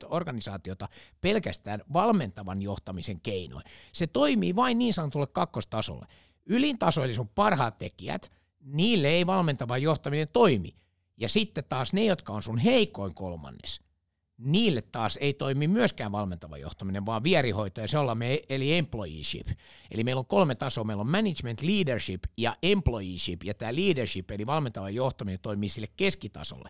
organisaatiota 0.05 0.87
pelkästään 1.21 1.81
valmentavan 1.93 2.61
johtamisen 2.61 3.19
keinoin. 3.21 3.63
Se 3.93 4.07
toimii 4.07 4.55
vain 4.55 4.77
niin 4.77 4.93
sanotulle 4.93 5.27
kakkostasolle. 5.27 6.05
Ylintaso, 6.45 7.03
eli 7.03 7.13
sun 7.13 7.29
parhaat 7.29 7.77
tekijät, 7.77 8.31
niille 8.73 9.07
ei 9.07 9.25
valmentava 9.27 9.77
johtaminen 9.77 10.27
toimi. 10.33 10.75
Ja 11.17 11.29
sitten 11.29 11.63
taas 11.69 11.93
ne, 11.93 12.05
jotka 12.05 12.33
on 12.33 12.43
sun 12.43 12.57
heikoin 12.57 13.15
kolmannes, 13.15 13.81
niille 14.37 14.81
taas 14.81 15.17
ei 15.21 15.33
toimi 15.33 15.67
myöskään 15.67 16.11
valmentava 16.11 16.57
johtaminen, 16.57 17.05
vaan 17.05 17.23
vierihoito, 17.23 17.81
ja 17.81 17.87
se 17.87 17.97
ollaan 17.97 18.17
me, 18.17 18.41
eli 18.49 18.73
employeeship. 18.73 19.47
Eli 19.91 20.03
meillä 20.03 20.19
on 20.19 20.25
kolme 20.25 20.55
tasoa, 20.55 20.83
meillä 20.83 21.01
on 21.01 21.11
management, 21.11 21.61
leadership 21.61 22.23
ja 22.37 22.55
employeeship, 22.63 23.43
ja 23.43 23.53
tämä 23.53 23.75
leadership, 23.75 24.31
eli 24.31 24.45
valmentava 24.45 24.89
johtaminen, 24.89 25.39
toimii 25.39 25.69
sille 25.69 25.87
keskitasolle. 25.97 26.69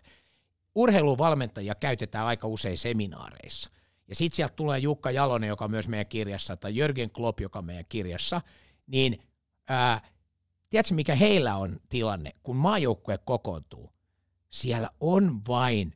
Urheiluvalmentajia 0.74 1.74
käytetään 1.74 2.26
aika 2.26 2.48
usein 2.48 2.78
seminaareissa. 2.78 3.70
Ja 4.08 4.14
sitten 4.14 4.36
sieltä 4.36 4.54
tulee 4.54 4.78
Jukka 4.78 5.10
Jalonen, 5.10 5.48
joka 5.48 5.64
on 5.64 5.70
myös 5.70 5.88
meidän 5.88 6.06
kirjassa, 6.06 6.56
tai 6.56 6.76
Jörgen 6.76 7.10
Klopp, 7.10 7.40
joka 7.40 7.58
on 7.58 7.64
meidän 7.64 7.84
kirjassa, 7.88 8.40
niin 8.86 9.22
ää, 9.68 10.00
tiedätkö 10.70 10.94
mikä 10.94 11.14
heillä 11.14 11.56
on 11.56 11.80
tilanne, 11.88 12.32
kun 12.42 12.56
maajoukkue 12.56 13.18
kokoontuu? 13.18 13.92
Siellä 14.50 14.90
on 15.00 15.40
vain 15.48 15.94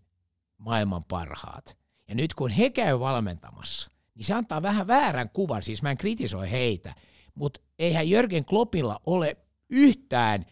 maailman 0.58 1.04
parhaat. 1.04 1.76
Ja 2.08 2.14
nyt 2.14 2.34
kun 2.34 2.50
he 2.50 2.70
käy 2.70 3.00
valmentamassa, 3.00 3.90
niin 4.14 4.24
se 4.24 4.34
antaa 4.34 4.62
vähän 4.62 4.86
väärän 4.86 5.30
kuvan, 5.30 5.62
siis 5.62 5.82
mä 5.82 5.90
en 5.90 5.96
kritisoi 5.96 6.50
heitä, 6.50 6.94
mutta 7.34 7.60
eihän 7.78 8.10
Jörgen 8.10 8.44
Kloppilla 8.44 9.00
ole 9.06 9.36
yhtään 9.68 10.44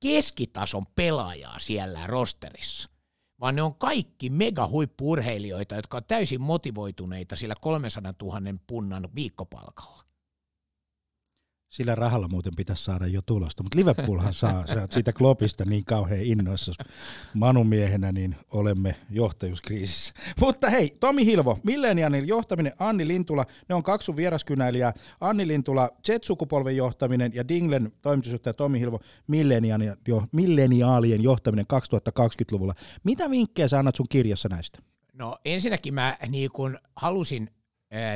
keskitason 0.00 0.86
pelaajaa 0.86 1.58
siellä 1.58 2.06
rosterissa, 2.06 2.90
vaan 3.40 3.56
ne 3.56 3.62
on 3.62 3.74
kaikki 3.74 4.30
megahuippuurheilijoita, 4.30 5.74
jotka 5.74 5.96
on 5.96 6.04
täysin 6.04 6.40
motivoituneita 6.40 7.36
sillä 7.36 7.54
300 7.60 8.14
000 8.22 8.40
punnan 8.66 9.08
viikkopalkalla. 9.14 10.02
Sillä 11.68 11.94
rahalla 11.94 12.28
muuten 12.28 12.56
pitäisi 12.56 12.84
saada 12.84 13.06
jo 13.06 13.22
tulosta, 13.22 13.62
mutta 13.62 13.78
Liverpoolhan 13.78 14.34
saa 14.42 14.66
sä 14.66 14.86
siitä 14.90 15.12
Kloppista 15.12 15.64
niin 15.64 15.84
kauhean 15.84 16.20
innoissa. 16.22 16.72
Manumiehenä 17.34 18.12
niin 18.12 18.36
olemme 18.50 18.96
johtajuuskriisissä. 19.10 20.14
Mutta 20.40 20.70
hei, 20.70 20.96
Tomi 21.00 21.26
Hilvo, 21.26 21.58
Millenianin 21.62 22.28
johtaminen, 22.28 22.72
Anni 22.78 23.08
Lintula, 23.08 23.44
ne 23.68 23.74
on 23.74 23.82
kaksi 23.82 24.06
sun 24.06 24.16
vieraskynäilijää. 24.16 24.92
Anni 25.20 25.46
Lintula, 25.46 25.90
Z-sukupolven 26.06 26.76
johtaminen 26.76 27.32
ja 27.34 27.48
Dinglen 27.48 27.92
toimitusjohtaja 28.02 28.54
Tomi 28.54 28.80
Hilvo, 28.80 29.00
milleniaalien 30.32 31.22
johtaminen 31.22 31.66
2020-luvulla. 31.72 32.74
Mitä 33.04 33.30
vinkkejä 33.30 33.68
sä 33.68 33.78
annat 33.78 33.96
sun 33.96 34.08
kirjassa 34.08 34.48
näistä? 34.48 34.78
No 35.12 35.36
ensinnäkin 35.44 35.94
mä 35.94 36.16
niin 36.28 36.50
kun 36.50 36.78
halusin 36.96 37.50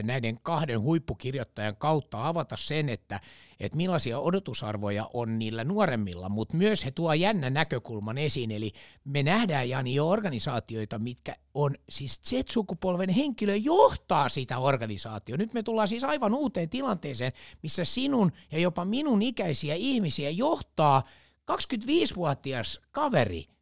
näiden 0.03 0.39
kahden 0.43 0.81
huippukirjoittajan 0.81 1.77
kautta 1.77 2.29
avata 2.29 2.57
sen, 2.57 2.89
että, 2.89 3.21
että 3.61 3.77
millaisia 3.77 4.19
odotusarvoja 4.19 5.11
on 5.15 5.39
niillä 5.39 5.65
nuoremmilla, 5.65 6.29
mutta 6.29 6.57
myös 6.57 6.85
he 6.85 6.91
tuo 6.91 7.13
jännän 7.13 7.55
näkökulman 7.55 8.19
esiin, 8.19 8.51
eli 8.51 8.73
me 9.05 9.23
nähdään 9.23 9.69
Jani 9.69 9.95
jo 9.95 10.09
organisaatioita, 10.09 10.99
mitkä 10.99 11.37
on 11.55 11.75
siis 11.89 12.21
Z-sukupolven 12.23 13.11
henkilö 13.11 13.57
johtaa 13.57 14.29
sitä 14.29 14.59
organisaatiota. 14.59 15.43
Nyt 15.43 15.53
me 15.53 15.63
tullaan 15.63 15.89
siis 15.89 16.05
aivan 16.05 16.35
uuteen 16.35 16.69
tilanteeseen, 16.69 17.33
missä 17.63 17.85
sinun 17.85 18.33
ja 18.53 18.59
jopa 18.59 18.85
minun 18.85 19.23
ikäisiä 19.23 19.75
ihmisiä 19.75 20.31
johtaa 20.31 21.03
25-vuotias 21.51 22.81
kaveri– 22.91 23.47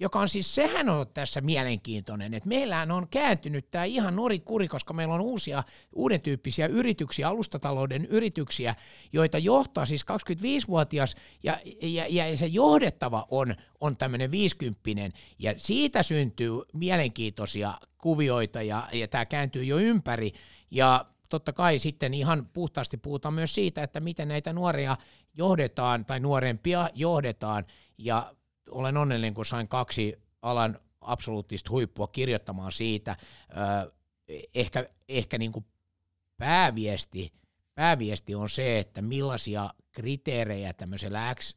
joka 0.00 0.20
on 0.20 0.28
siis, 0.28 0.54
sehän 0.54 0.88
on 0.88 1.06
tässä 1.14 1.40
mielenkiintoinen, 1.40 2.34
että 2.34 2.48
meillähän 2.48 2.90
on 2.90 3.08
kääntynyt 3.08 3.70
tämä 3.70 3.84
ihan 3.84 4.16
norikuri, 4.16 4.68
koska 4.68 4.94
meillä 4.94 5.14
on 5.14 5.20
uusia, 5.20 5.64
uuden 5.92 6.20
tyyppisiä 6.20 6.66
yrityksiä, 6.66 7.28
alustatalouden 7.28 8.04
yrityksiä, 8.04 8.74
joita 9.12 9.38
johtaa 9.38 9.86
siis 9.86 10.02
25-vuotias 10.02 11.16
ja, 11.42 11.58
ja, 11.82 12.06
ja 12.08 12.36
se 12.36 12.46
johdettava 12.46 13.26
on, 13.30 13.54
on 13.80 13.96
tämmöinen 13.96 14.30
50 14.30 15.18
ja 15.38 15.54
siitä 15.56 16.02
syntyy 16.02 16.50
mielenkiintoisia 16.72 17.74
kuvioita 17.98 18.62
ja, 18.62 18.88
ja 18.92 19.08
tämä 19.08 19.26
kääntyy 19.26 19.64
jo 19.64 19.78
ympäri. 19.78 20.32
Ja 20.70 21.04
totta 21.28 21.52
kai 21.52 21.78
sitten 21.78 22.14
ihan 22.14 22.48
puhtaasti 22.52 22.96
puhutaan 22.96 23.34
myös 23.34 23.54
siitä, 23.54 23.82
että 23.82 24.00
miten 24.00 24.28
näitä 24.28 24.52
nuoria 24.52 24.96
johdetaan 25.34 26.04
tai 26.04 26.20
nuorempia 26.20 26.90
johdetaan. 26.94 27.66
Ja 27.98 28.34
olen 28.70 28.96
onnellinen, 28.96 29.34
kun 29.34 29.46
sain 29.46 29.68
kaksi 29.68 30.22
alan 30.42 30.80
absoluuttista 31.00 31.70
huippua 31.70 32.06
kirjoittamaan 32.06 32.72
siitä. 32.72 33.16
Ehkä, 34.54 34.88
ehkä 35.08 35.38
niin 35.38 35.52
kuin 35.52 35.66
pääviesti, 36.36 37.32
pääviesti 37.74 38.34
on 38.34 38.50
se, 38.50 38.78
että 38.78 39.02
millaisia 39.02 39.70
kriteerejä 39.92 40.72
tämmöisellä 40.72 41.34
X 41.34 41.56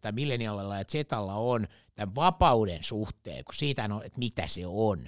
tai 0.00 0.12
millenialilla 0.12 0.76
ja 0.76 0.84
Zetalla 0.84 1.34
on 1.34 1.66
tämän 1.94 2.14
vapauden 2.14 2.82
suhteen, 2.82 3.44
kun 3.44 3.54
siitä 3.54 3.88
on, 3.90 4.04
että 4.04 4.18
mitä 4.18 4.46
se 4.46 4.66
on. 4.66 5.06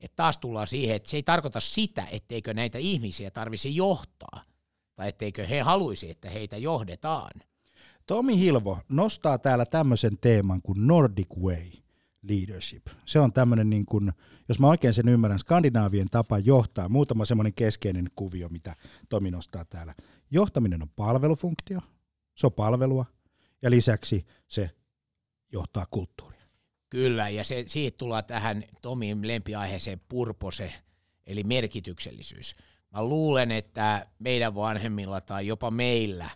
Että 0.00 0.16
taas 0.16 0.38
tullaan 0.38 0.66
siihen, 0.66 0.96
että 0.96 1.08
se 1.08 1.16
ei 1.16 1.22
tarkoita 1.22 1.60
sitä, 1.60 2.06
etteikö 2.10 2.54
näitä 2.54 2.78
ihmisiä 2.78 3.30
tarvisi 3.30 3.76
johtaa, 3.76 4.42
tai 4.94 5.08
etteikö 5.08 5.46
he 5.46 5.60
haluaisi, 5.60 6.10
että 6.10 6.30
heitä 6.30 6.56
johdetaan– 6.56 7.30
Tomi 8.06 8.38
Hilvo 8.38 8.78
nostaa 8.88 9.38
täällä 9.38 9.66
tämmöisen 9.66 10.18
teeman 10.18 10.62
kuin 10.62 10.86
Nordic 10.86 11.28
Way 11.40 11.70
Leadership. 12.22 12.86
Se 13.04 13.20
on 13.20 13.32
tämmöinen, 13.32 13.70
niin 13.70 13.86
kuin, 13.86 14.12
jos 14.48 14.60
mä 14.60 14.68
oikein 14.68 14.94
sen 14.94 15.08
ymmärrän, 15.08 15.38
skandinaavien 15.38 16.10
tapa 16.10 16.38
johtaa. 16.38 16.88
Muutama 16.88 17.24
semmoinen 17.24 17.54
keskeinen 17.54 18.10
kuvio, 18.16 18.48
mitä 18.48 18.76
Tomi 19.08 19.30
nostaa 19.30 19.64
täällä. 19.64 19.94
Johtaminen 20.30 20.82
on 20.82 20.88
palvelufunktio, 20.96 21.80
se 22.34 22.46
on 22.46 22.52
palvelua, 22.52 23.04
ja 23.62 23.70
lisäksi 23.70 24.26
se 24.48 24.70
johtaa 25.52 25.86
kulttuuria. 25.90 26.44
Kyllä, 26.90 27.28
ja 27.28 27.44
se, 27.44 27.64
siitä 27.66 27.98
tullaan 27.98 28.24
tähän 28.24 28.64
Tomin 28.82 29.28
lempiaiheeseen 29.28 30.00
purpose, 30.08 30.72
eli 31.26 31.42
merkityksellisyys. 31.42 32.56
Mä 32.90 33.04
luulen, 33.04 33.50
että 33.50 34.06
meidän 34.18 34.54
vanhemmilla 34.54 35.20
tai 35.20 35.46
jopa 35.46 35.70
meillä, 35.70 36.30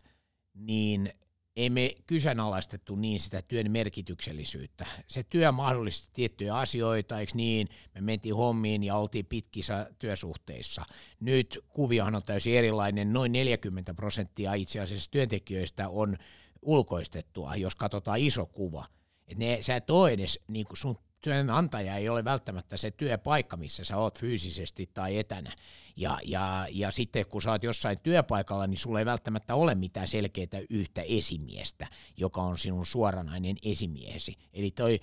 niin 0.55 1.13
ei 1.59 1.71
me 1.71 1.95
kyseenalaistettu 2.07 2.97
niin 2.97 3.21
sitä 3.21 3.43
työn 3.43 3.71
merkityksellisyyttä. 3.71 4.87
Se 5.07 5.23
työ 5.23 5.53
mahdollisti 5.53 6.11
tiettyjä 6.13 6.57
asioita, 6.57 7.21
eikö 7.21 7.33
niin? 7.35 7.69
Me 7.95 8.01
mentiin 8.01 8.35
hommiin 8.35 8.83
ja 8.83 8.97
oltiin 8.97 9.27
pitkissä 9.27 9.91
työsuhteissa. 9.99 10.85
Nyt 11.21 11.59
kuviohan 11.69 12.15
on 12.15 12.23
täysin 12.23 12.55
erilainen. 12.55 13.13
Noin 13.13 13.33
40 13.33 13.95
prosenttia 13.95 14.55
itse 14.55 14.81
asiassa 14.81 15.11
työntekijöistä 15.11 15.89
on 15.89 16.17
ulkoistettua, 16.63 17.57
jos 17.57 17.75
katsotaan 17.75 18.19
iso 18.19 18.47
kuva. 18.47 18.87
Et 19.29 19.39
ne, 19.39 19.59
sä 19.61 19.77
et 19.77 19.91
ole 19.91 20.11
edes, 20.11 20.41
niin 20.49 20.67
sun 20.75 20.99
työnantaja 21.21 21.97
ei 21.97 22.09
ole 22.09 22.25
välttämättä 22.25 22.77
se 22.77 22.91
työpaikka, 22.91 23.57
missä 23.57 23.85
sä 23.85 23.97
oot 23.97 24.19
fyysisesti 24.19 24.91
tai 24.95 25.19
etänä. 25.19 25.53
Ja, 25.97 26.19
ja, 26.25 26.67
ja 26.71 26.91
sitten 26.91 27.27
kun 27.27 27.43
sä 27.43 27.51
oot 27.51 27.63
jossain 27.63 27.99
työpaikalla, 27.99 28.67
niin 28.67 28.79
sulla 28.79 28.99
ei 28.99 29.05
välttämättä 29.05 29.55
ole 29.55 29.75
mitään 29.75 30.09
selkeää 30.09 30.63
yhtä 30.71 31.03
esimiestä, 31.09 31.87
joka 32.17 32.43
on 32.43 32.59
sinun 32.59 32.87
suoranainen 32.87 33.57
esimiehesi. 33.65 34.35
Eli 34.53 34.71
toi, 34.71 35.01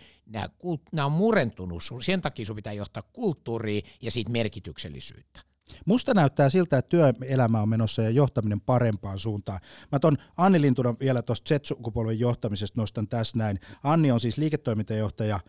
nämä 0.91 1.05
on 1.05 1.11
murentunut, 1.11 1.83
sen 2.01 2.21
takia 2.21 2.45
sun 2.45 2.55
pitää 2.55 2.73
johtaa 2.73 3.03
kulttuuria 3.13 3.81
ja 4.01 4.11
siitä 4.11 4.31
merkityksellisyyttä. 4.31 5.39
Musta 5.85 6.13
näyttää 6.13 6.49
siltä, 6.49 6.77
että 6.77 6.89
työelämä 6.89 7.61
on 7.61 7.69
menossa 7.69 8.01
ja 8.01 8.09
johtaminen 8.09 8.61
parempaan 8.61 9.19
suuntaan. 9.19 9.59
Mä 9.91 9.99
ton 9.99 10.17
Anni 10.37 10.61
Lintunan 10.61 10.97
vielä 10.99 11.21
tuosta 11.21 11.55
Z-sukupolven 11.55 12.19
johtamisesta 12.19 12.81
nostan 12.81 13.07
tässä 13.07 13.37
näin. 13.37 13.59
Anni 13.83 14.11
on 14.11 14.19
siis 14.19 14.37
liiketoimintajohtaja 14.37 15.39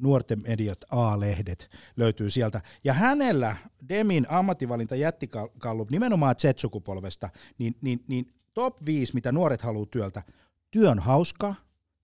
nuorten 0.00 0.42
mediat 0.48 0.84
A-lehdet 0.90 1.70
löytyy 1.96 2.30
sieltä. 2.30 2.60
Ja 2.84 2.92
hänellä 2.92 3.56
Demin 3.88 4.26
ammattivalinta 4.28 4.96
jättikallup 4.96 5.90
nimenomaan 5.90 6.34
Z-sukupolvesta, 6.38 7.28
niin, 7.58 7.76
niin, 7.80 8.04
niin 8.08 8.32
top 8.54 8.84
5, 8.84 9.14
mitä 9.14 9.32
nuoret 9.32 9.62
haluaa 9.62 9.86
työltä. 9.86 10.22
Työ 10.70 10.90
on 10.90 10.98
hauskaa, 10.98 11.54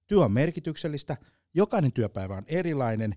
työ 0.07 0.25
on 0.25 0.33
merkityksellistä, 0.33 1.17
jokainen 1.55 1.93
työpäivä 1.93 2.35
on 2.35 2.45
erilainen, 2.47 3.17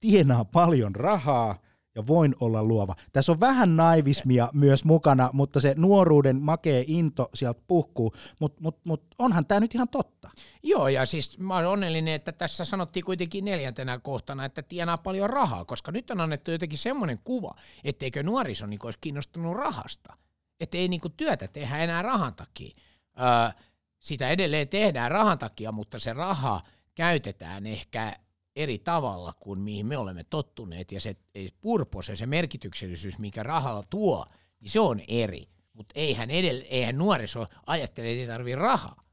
tienaa 0.00 0.44
paljon 0.44 0.94
rahaa– 0.94 1.58
ja 1.94 2.06
voin 2.06 2.34
olla 2.40 2.64
luova. 2.64 2.94
Tässä 3.12 3.32
on 3.32 3.40
vähän 3.40 3.76
naivismia 3.76 4.48
myös 4.52 4.84
mukana, 4.84 5.30
mutta 5.32 5.60
se 5.60 5.74
nuoruuden 5.76 6.42
makee 6.42 6.84
into 6.86 7.28
sieltä 7.34 7.60
puhkuu, 7.66 8.14
mutta 8.40 8.62
mut, 8.62 8.78
mut 8.84 9.02
onhan 9.18 9.46
tämä 9.46 9.60
nyt 9.60 9.74
ihan 9.74 9.88
totta. 9.88 10.30
Joo, 10.62 10.88
ja 10.88 11.06
siis 11.06 11.38
mä 11.38 11.56
olen 11.56 11.68
onnellinen, 11.68 12.14
että 12.14 12.32
tässä 12.32 12.64
sanottiin 12.64 13.04
kuitenkin 13.04 13.44
neljäntenä 13.44 13.98
kohtana, 13.98 14.44
että 14.44 14.62
tienaa 14.62 14.98
paljon 14.98 15.30
rahaa, 15.30 15.64
koska 15.64 15.92
nyt 15.92 16.10
on 16.10 16.20
annettu 16.20 16.50
jotenkin 16.50 16.78
semmoinen 16.78 17.20
kuva, 17.24 17.54
etteikö 17.84 18.22
nuoriso 18.22 18.66
niin 18.66 18.80
olisi 18.84 18.98
kiinnostunut 19.00 19.56
rahasta. 19.56 20.16
Että 20.60 20.78
ei 20.78 20.88
niin 20.88 21.00
työtä 21.16 21.48
tehdä 21.48 21.78
enää 21.78 22.02
rahan 22.02 22.34
takia. 22.34 22.76
Öö, 23.20 23.62
sitä 23.98 24.28
edelleen 24.28 24.68
tehdään 24.68 25.10
rahan 25.10 25.38
takia, 25.38 25.72
mutta 25.72 25.98
se 25.98 26.12
raha 26.12 26.62
käytetään 26.94 27.66
ehkä 27.66 28.16
eri 28.56 28.78
tavalla 28.78 29.32
kuin 29.40 29.60
mihin 29.60 29.86
me 29.86 29.98
olemme 29.98 30.24
tottuneet, 30.24 30.92
ja 30.92 31.00
se 31.00 31.16
purpose, 31.60 32.16
se 32.16 32.26
merkityksellisyys, 32.26 33.18
mikä 33.18 33.42
rahalla 33.42 33.82
tuo, 33.90 34.26
niin 34.60 34.70
se 34.70 34.80
on 34.80 35.00
eri. 35.08 35.48
Mutta 35.72 35.92
eihän, 35.94 36.30
eihän 36.30 36.98
nuoriso 36.98 37.46
ajattele, 37.66 38.10
että 38.10 38.20
ei 38.20 38.26
tarvitse 38.26 38.56
rahaa. 38.56 39.04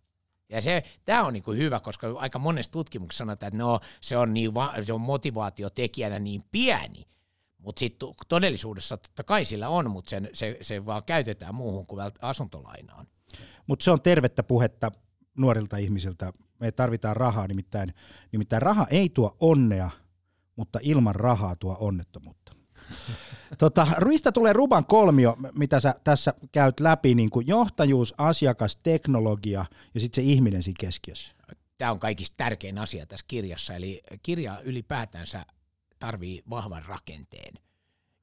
Ja 0.49 0.61
se, 0.61 0.83
tämä 1.05 1.23
on 1.23 1.33
niinku 1.33 1.51
hyvä, 1.51 1.79
koska 1.79 2.07
aika 2.17 2.39
monessa 2.39 2.71
tutkimuksessa 2.71 3.21
sanotaan, 3.21 3.47
että 3.47 3.63
no, 3.63 3.79
se 4.01 4.17
on, 4.17 4.33
niin 4.33 4.53
va- 4.53 4.73
se 4.81 4.93
on 4.93 5.01
motivaatiotekijänä 5.01 6.19
niin 6.19 6.43
pieni, 6.51 7.05
Mutta 7.57 7.79
sitten 7.79 8.09
todellisuudessa 8.27 8.97
totta 8.97 9.23
kai 9.23 9.45
sillä 9.45 9.69
on, 9.69 9.91
mutta 9.91 10.15
se, 10.33 10.57
se 10.61 10.85
vaan 10.85 11.03
käytetään 11.03 11.55
muuhun 11.55 11.85
kuin 11.85 12.03
asuntolainaan. 12.21 13.07
Mutta 13.67 13.83
se 13.83 13.91
on 13.91 14.01
tervettä 14.01 14.43
puhetta 14.43 14.91
nuorilta 15.37 15.77
ihmisiltä. 15.77 16.33
Me 16.59 16.71
tarvitaan 16.71 17.15
rahaa, 17.15 17.47
nimittäin, 17.47 17.93
nimittäin 18.31 18.61
raha 18.61 18.87
ei 18.89 19.09
tuo 19.09 19.37
onnea, 19.39 19.89
mutta 20.55 20.79
ilman 20.81 21.15
rahaa 21.15 21.55
tuo 21.55 21.77
onnettomuutta. 21.79 22.55
tota, 23.57 23.87
Ruista 23.97 24.31
tulee 24.31 24.53
Ruban 24.53 24.85
kolmio, 24.85 25.37
mitä 25.55 25.79
sä 25.79 25.95
tässä 26.03 26.33
käyt 26.51 26.79
läpi, 26.79 27.15
niin 27.15 27.29
kuin 27.29 27.47
johtajuus, 27.47 28.13
asiakas, 28.17 28.75
teknologia 28.83 29.65
ja 29.93 29.99
sitten 29.99 30.23
se 30.23 30.31
ihminen 30.31 30.63
siinä 30.63 30.77
keskiössä. 30.79 31.33
Tämä 31.77 31.91
on 31.91 31.99
kaikista 31.99 32.37
tärkein 32.37 32.77
asia 32.77 33.05
tässä 33.05 33.25
kirjassa, 33.27 33.75
eli 33.75 34.01
kirja 34.23 34.61
ylipäätänsä 34.63 35.45
tarvii 35.99 36.43
vahvan 36.49 36.85
rakenteen. 36.85 37.53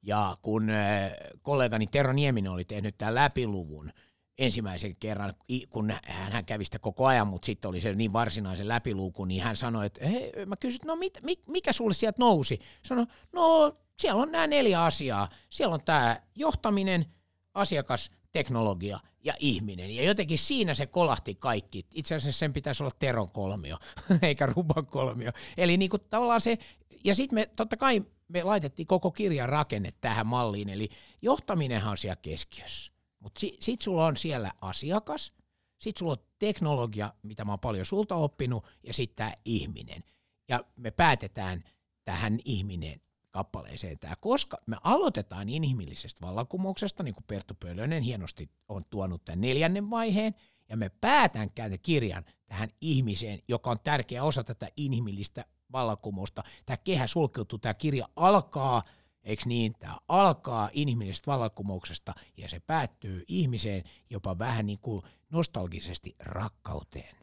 Ja 0.02 0.36
kun 0.42 0.70
äh, 0.70 1.10
kollegani 1.42 1.86
Tero 1.86 2.12
Nieminen 2.12 2.52
oli 2.52 2.64
tehnyt 2.64 2.98
tämän 2.98 3.14
läpiluvun 3.14 3.90
ensimmäisen 4.38 4.96
kerran, 4.96 5.34
kun 5.70 5.92
hän 6.04 6.44
kävi 6.44 6.64
sitä 6.64 6.78
koko 6.78 7.06
ajan, 7.06 7.26
mutta 7.26 7.46
sitten 7.46 7.68
oli 7.68 7.80
se 7.80 7.92
niin 7.92 8.12
varsinaisen 8.12 8.68
läpiluku, 8.68 9.24
niin 9.24 9.42
hän 9.42 9.56
sanoi, 9.56 9.86
että 9.86 10.06
hei, 10.06 10.32
mä 10.46 10.56
kysyin, 10.56 10.80
no 10.86 10.96
mit, 10.96 11.18
mikä 11.48 11.72
sulle 11.72 11.94
sieltä 11.94 12.18
nousi? 12.18 12.60
Sanoi, 12.82 13.06
no 13.32 13.76
siellä 13.98 14.22
on 14.22 14.32
nämä 14.32 14.46
neljä 14.46 14.84
asiaa. 14.84 15.28
Siellä 15.50 15.74
on 15.74 15.84
tämä 15.84 16.20
johtaminen, 16.34 17.06
asiakas, 17.54 18.10
teknologia 18.32 19.00
ja 19.24 19.34
ihminen. 19.38 19.90
Ja 19.90 20.02
jotenkin 20.02 20.38
siinä 20.38 20.74
se 20.74 20.86
kolahti 20.86 21.34
kaikki. 21.34 21.86
Itse 21.94 22.14
asiassa 22.14 22.38
sen 22.38 22.52
pitäisi 22.52 22.82
olla 22.82 22.92
Teron 22.98 23.30
kolmio, 23.30 23.78
eikä 24.22 24.46
Ruban 24.46 24.86
kolmio. 24.86 25.32
Eli 25.56 25.76
niin 25.76 25.90
kuin 25.90 26.02
tavallaan 26.10 26.40
se, 26.40 26.58
ja 27.04 27.14
sitten 27.14 27.34
me 27.34 27.50
totta 27.56 27.76
kai 27.76 28.02
me 28.28 28.42
laitettiin 28.42 28.86
koko 28.86 29.10
kirjan 29.10 29.48
rakenne 29.48 29.92
tähän 30.00 30.26
malliin, 30.26 30.68
eli 30.68 30.88
johtaminenhan 31.22 31.90
on 31.90 31.98
siellä 31.98 32.16
keskiössä. 32.16 32.97
Mutta 33.20 33.40
si, 33.40 33.56
sitten 33.60 33.84
sulla 33.84 34.06
on 34.06 34.16
siellä 34.16 34.52
asiakas, 34.60 35.32
sitten 35.78 35.98
sulla 35.98 36.12
on 36.12 36.26
teknologia, 36.38 37.14
mitä 37.22 37.44
mä 37.44 37.52
oon 37.52 37.60
paljon 37.60 37.86
sulta 37.86 38.14
oppinut, 38.14 38.64
ja 38.82 38.92
sitten 38.92 39.16
tämä 39.16 39.32
ihminen. 39.44 40.02
Ja 40.48 40.64
me 40.76 40.90
päätetään 40.90 41.64
tähän 42.04 42.38
ihminen 42.44 43.00
kappaleeseen 43.30 43.98
tämä, 43.98 44.16
koska 44.20 44.58
me 44.66 44.76
aloitetaan 44.84 45.48
inhimillisestä 45.48 46.26
vallankumouksesta, 46.26 47.02
niin 47.02 47.14
kuin 47.14 47.24
Perttu 47.26 47.54
Pölönen 47.54 48.02
hienosti 48.02 48.50
on 48.68 48.84
tuonut 48.90 49.24
tämän 49.24 49.40
neljännen 49.40 49.90
vaiheen, 49.90 50.34
ja 50.68 50.76
me 50.76 50.88
päätän 50.88 51.50
tämän 51.50 51.78
kirjan 51.82 52.24
tähän 52.46 52.68
ihmiseen, 52.80 53.40
joka 53.48 53.70
on 53.70 53.80
tärkeä 53.84 54.24
osa 54.24 54.44
tätä 54.44 54.68
inhimillistä 54.76 55.44
vallankumousta. 55.72 56.42
Tämä 56.66 56.76
kehä 56.76 57.06
sulkeutuu, 57.06 57.58
tämä 57.58 57.74
kirja 57.74 58.08
alkaa, 58.16 58.82
eikö 59.24 59.42
niin, 59.46 59.72
tämä 59.78 59.96
alkaa 60.08 60.70
inhimillisestä 60.72 61.30
vallankumouksesta 61.30 62.14
ja 62.36 62.48
se 62.48 62.60
päättyy 62.60 63.22
ihmiseen 63.28 63.84
jopa 64.10 64.38
vähän 64.38 64.66
niin 64.66 64.78
kuin 64.78 65.02
nostalgisesti 65.30 66.16
rakkauteen. 66.18 67.16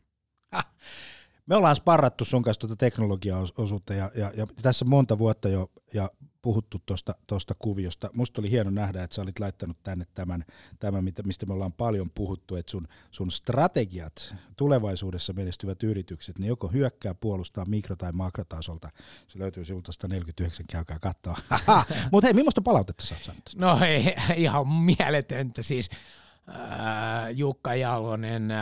Me 1.46 1.56
ollaan 1.56 1.76
sparrattu 1.76 2.26
sun 2.26 2.44
kanssa 2.44 2.60
tuota 2.60 2.76
teknologiaosuutta 2.76 3.94
ja, 3.94 4.12
ja, 4.16 4.32
ja 4.38 4.48
tässä 4.62 4.86
monta 4.86 5.18
vuotta 5.18 5.50
jo 5.50 5.72
ja 5.94 6.12
puhuttu 6.46 6.82
tuosta 7.28 7.56
kuviosta. 7.60 8.10
Musta 8.14 8.42
oli 8.42 8.52
hieno 8.52 8.70
nähdä, 8.70 9.04
että 9.04 9.16
sä 9.16 9.22
olit 9.22 9.40
laittanut 9.40 9.78
tänne 9.84 10.06
tämän, 10.14 10.46
tämän 10.80 11.04
mistä 11.26 11.46
me 11.46 11.54
ollaan 11.54 11.74
paljon 11.74 12.10
puhuttu, 12.10 12.56
että 12.56 12.72
sun, 12.72 12.88
sun 13.12 13.32
strategiat, 13.32 14.36
tulevaisuudessa 14.56 15.34
menestyvät 15.34 15.84
yritykset, 15.84 16.40
ne 16.40 16.48
joko 16.48 16.68
hyökkää, 16.68 17.16
puolustaa 17.16 17.66
mikro- 17.66 17.96
tai 17.96 18.12
makrotasolta. 18.12 18.90
Se 19.28 19.40
löytyy 19.40 19.66
sivulta 19.66 19.92
149, 19.92 20.66
käykää 20.70 21.00
katsoa. 21.00 21.38
Mutta 22.12 22.28
hei, 22.28 22.34
millaista 22.34 22.62
palautetta 22.62 23.06
sä 23.06 23.16
oot? 23.28 23.52
No 23.56 23.80
ei, 23.86 24.16
ihan 24.44 24.68
mieletöntä. 24.68 25.64
Siis 25.64 25.90
Äh, 26.50 27.30
Jukka 27.36 27.76
Jalonen, 27.76 28.52
äh, 28.52 28.60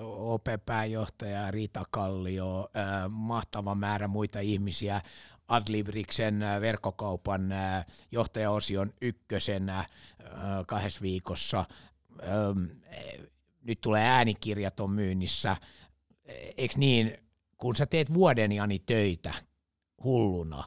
OP-pääjohtaja 0.00 1.50
Riita 1.50 1.84
Kallio, 1.90 2.70
äh, 2.76 3.10
mahtava 3.10 3.74
määrä 3.74 4.08
muita 4.08 4.40
ihmisiä, 4.40 5.00
Adlibriksen 5.50 6.40
verkkokaupan 6.60 7.54
johtajaosion 8.12 8.92
ykkösenä 9.00 9.84
kahdessa 10.66 11.02
viikossa. 11.02 11.64
Ähm, 12.22 12.64
nyt 13.62 13.80
tulee 13.80 14.06
äänikirjat 14.06 14.80
on 14.80 14.90
myynnissä. 14.90 15.56
Eikö 16.56 16.74
niin, 16.76 17.18
kun 17.56 17.76
sä 17.76 17.86
teet 17.86 18.14
vuoden 18.14 18.52
Jani 18.52 18.78
töitä 18.78 19.34
hulluna 20.04 20.64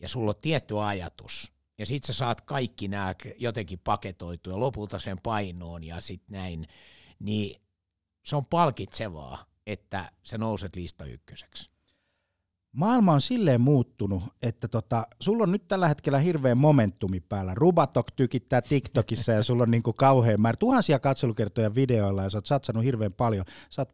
ja 0.00 0.08
sulla 0.08 0.30
on 0.30 0.40
tietty 0.40 0.80
ajatus– 0.80 1.52
ja 1.78 1.86
sit 1.86 2.04
sä 2.04 2.12
saat 2.12 2.40
kaikki 2.40 2.88
nämä 2.88 3.14
jotenkin 3.38 3.78
paketoitua 3.78 4.60
lopulta 4.60 4.98
sen 4.98 5.18
painoon 5.22 5.84
ja 5.84 6.00
sitten 6.00 6.32
näin, 6.32 6.68
niin 7.18 7.60
se 8.24 8.36
on 8.36 8.46
palkitsevaa, 8.46 9.46
että 9.66 10.12
sä 10.22 10.38
nouset 10.38 10.76
lista 10.76 11.04
ykköseksi. 11.04 11.70
Maailma 12.72 13.12
on 13.12 13.20
silleen 13.20 13.60
muuttunut, 13.60 14.22
että 14.42 14.68
tota, 14.68 15.06
sulla 15.20 15.42
on 15.42 15.52
nyt 15.52 15.68
tällä 15.68 15.88
hetkellä 15.88 16.18
hirveän 16.18 16.58
momentumi 16.58 17.20
päällä. 17.20 17.54
Rubatok 17.54 18.06
tykittää 18.16 18.62
TikTokissa 18.62 19.32
ja 19.32 19.42
sulla 19.42 19.62
on 19.62 19.70
niinku 19.70 19.92
kauhean 19.92 20.40
määrä 20.40 20.56
tuhansia 20.58 20.98
katselukertoja 20.98 21.74
videoilla 21.74 22.22
ja 22.22 22.30
sä 22.30 22.38
oot 22.38 22.46
satsannut 22.46 22.84
hirveän 22.84 23.12
paljon. 23.12 23.44
Sä 23.70 23.82
oot 23.82 23.90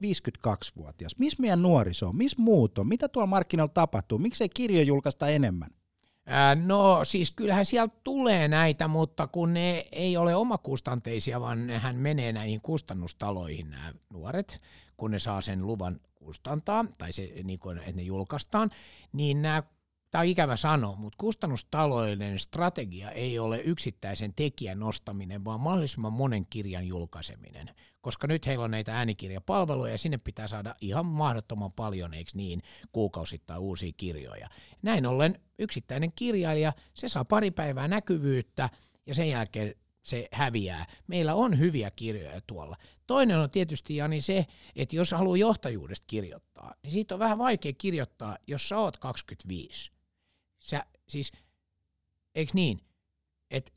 52-vuotias. 0.47 1.19
Missä 1.19 1.41
meidän 1.41 1.63
nuoriso 1.63 2.09
on? 2.09 2.17
Missä 2.17 2.43
muut 2.43 2.79
on? 2.79 2.87
Mitä 2.87 3.09
tuolla 3.09 3.27
markkinoilla 3.27 3.73
tapahtuu? 3.75 4.19
Miksei 4.19 4.49
kirjo 4.49 4.83
julkaista 4.83 5.29
enemmän? 5.29 5.71
No 6.65 7.05
siis 7.05 7.31
kyllähän 7.31 7.65
sieltä 7.65 7.95
tulee 8.05 8.49
näitä, 8.49 8.89
mutta 8.89 9.27
kun 9.27 9.55
ne 9.55 9.87
ei 9.93 10.17
ole 10.17 10.35
omakustanteisia, 10.35 11.41
vaan 11.41 11.67
nehän 11.67 11.97
menee 11.97 12.33
näihin 12.33 12.61
kustannustaloihin 12.61 13.71
nämä 13.71 13.93
nuoret, 14.13 14.59
kun 14.97 15.11
ne 15.11 15.19
saa 15.19 15.41
sen 15.41 15.67
luvan 15.67 16.01
kustantaa, 16.15 16.85
tai 16.99 17.13
se, 17.13 17.33
niin 17.45 17.59
kuin, 17.59 17.79
että 17.79 17.93
ne 17.93 18.03
julkaistaan, 18.03 18.71
niin 19.13 19.43
nämä 19.43 19.63
Tämä 20.15 20.23
on 20.23 20.29
ikävä 20.29 20.57
sanoa, 20.57 20.97
mutta 20.97 21.17
kustannustalouden 21.21 22.39
strategia 22.39 23.11
ei 23.11 23.39
ole 23.39 23.61
yksittäisen 23.61 24.35
tekijän 24.37 24.79
nostaminen, 24.79 25.45
vaan 25.45 25.61
mahdollisimman 25.61 26.13
monen 26.13 26.47
kirjan 26.47 26.87
julkaiseminen. 26.87 27.71
Koska 28.01 28.27
nyt 28.27 28.47
heillä 28.47 28.65
on 28.65 28.71
näitä 28.71 28.97
äänikirjapalveluja 28.97 29.93
ja 29.93 29.99
sinne 29.99 30.19
pitää 30.19 30.49
saada 30.49 30.75
ihan 30.81 31.07
mahdottoman 31.07 31.73
paljon, 31.73 32.15
eikö 32.15 32.31
niin, 32.35 32.63
kuukausittain 32.93 33.61
uusia 33.61 33.93
kirjoja. 33.97 34.49
Näin 34.83 35.07
ollen 35.07 35.41
yksittäinen 35.59 36.13
kirjailija, 36.17 36.73
se 36.95 37.09
saa 37.09 37.25
pari 37.25 37.51
päivää 37.51 37.89
näkyvyyttä 37.89 38.71
ja 39.07 39.15
sen 39.15 39.29
jälkeen 39.29 39.75
se 40.03 40.29
häviää. 40.33 40.87
Meillä 41.07 41.35
on 41.35 41.59
hyviä 41.59 41.91
kirjoja 41.91 42.41
tuolla. 42.47 42.77
Toinen 43.07 43.39
on 43.39 43.51
tietysti 43.51 43.97
Jani 43.97 44.21
se, 44.21 44.47
että 44.77 44.97
jos 44.97 45.13
haluaa 45.13 45.37
johtajuudesta 45.37 46.05
kirjoittaa, 46.07 46.75
niin 46.83 46.93
siitä 46.93 47.15
on 47.15 47.19
vähän 47.19 47.39
vaikea 47.39 47.73
kirjoittaa, 47.73 48.39
jos 48.47 48.69
sä 48.69 48.79
oot 48.79 48.97
25 48.97 49.95
sä 50.65 50.85
siis, 51.09 51.33
eikö 52.35 52.53
niin, 52.55 52.81
että 53.51 53.73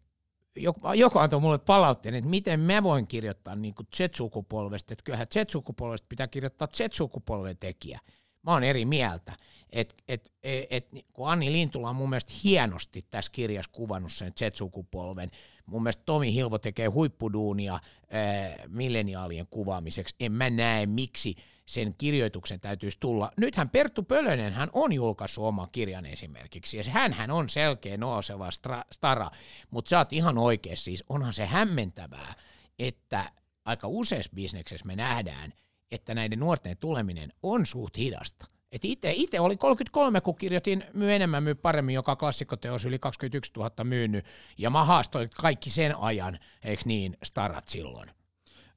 joku, 0.56 0.94
joku 0.94 1.20
antoi 1.20 1.40
mulle 1.40 1.58
palautteen, 1.58 2.16
että 2.16 2.30
miten 2.30 2.60
mä 2.60 2.84
voin 2.84 3.08
kirjoittaa 3.08 3.56
niin 3.56 3.76
Z-sukupolvesta, 3.96 4.94
että 4.94 5.04
kyllähän 5.04 5.28
Z-sukupolvesta 5.34 6.06
pitää 6.10 6.28
kirjoittaa 6.28 6.68
Z-sukupolven 6.68 7.58
tekijä. 7.58 8.00
Mä 8.42 8.52
oon 8.52 8.64
eri 8.64 8.86
mieltä. 8.86 9.34
Et, 9.70 9.96
et, 10.08 10.34
et, 10.44 10.68
et, 10.70 10.90
kun 11.14 11.30
Anni 11.30 11.52
Lintula 11.52 11.90
on 11.90 11.96
mun 11.96 12.10
mielestä 12.10 12.34
hienosti 12.44 13.02
tässä 13.10 13.32
kirjassa 13.32 13.72
kuvannut 13.72 14.12
sen 14.12 14.32
Z-sukupolven, 14.40 15.30
mun 15.66 15.84
mielestä 15.84 16.04
Tomi 16.06 16.34
Hilvo 16.34 16.58
tekee 16.58 16.88
huippuduunia 16.88 17.74
ää, 17.74 18.56
milleniaalien 18.68 19.48
kuvaamiseksi. 19.48 20.16
En 20.20 20.32
mä 20.32 20.50
näe, 20.50 20.86
miksi 20.86 21.36
sen 21.68 21.96
kirjoituksen 21.98 22.60
täytyisi 22.60 22.98
tulla. 23.00 23.32
Nythän 23.38 23.70
Perttu 23.70 24.04
Pölönen 24.04 24.54
hän 24.54 24.70
on 24.74 24.94
julkaissut 24.94 25.44
oman 25.44 25.68
kirjan 25.72 26.06
esimerkiksi, 26.06 26.78
ja 26.78 26.84
hän 27.14 27.32
on 27.32 27.50
selkeä 27.50 27.98
nouseva 27.98 28.50
stara, 28.92 29.32
mutta 29.72 29.90
sä 29.90 29.98
oot 29.98 30.14
ihan 30.14 30.38
oikein, 30.38 30.78
siis 30.78 31.04
onhan 31.10 31.34
se 31.34 31.46
hämmentävää, 31.46 32.34
että 32.80 33.32
aika 33.66 33.88
useassa 33.88 34.32
bisneksessä 34.36 34.86
me 34.86 34.96
nähdään, 34.96 35.54
että 35.92 36.16
näiden 36.16 36.40
nuorten 36.40 36.78
tuleminen 36.78 37.34
on 37.44 37.66
suht 37.66 37.98
hidasta. 37.98 38.46
Ite 38.84 39.40
oli 39.40 39.58
33, 39.58 40.22
kun 40.22 40.36
kirjoitin 40.36 40.84
Myy 40.94 41.14
enemmän, 41.14 41.44
myy 41.44 41.56
paremmin, 41.56 41.96
joka 41.96 42.16
klassikkoteos 42.16 42.86
yli 42.86 43.00
21 43.00 43.52
000 43.58 43.84
myynyt, 43.84 44.26
ja 44.58 44.70
mä 44.70 44.84
haastoin 44.84 45.30
kaikki 45.42 45.70
sen 45.70 45.98
ajan, 45.98 46.40
eikö 46.64 46.82
niin, 46.86 47.18
starat 47.24 47.68
silloin. 47.68 48.12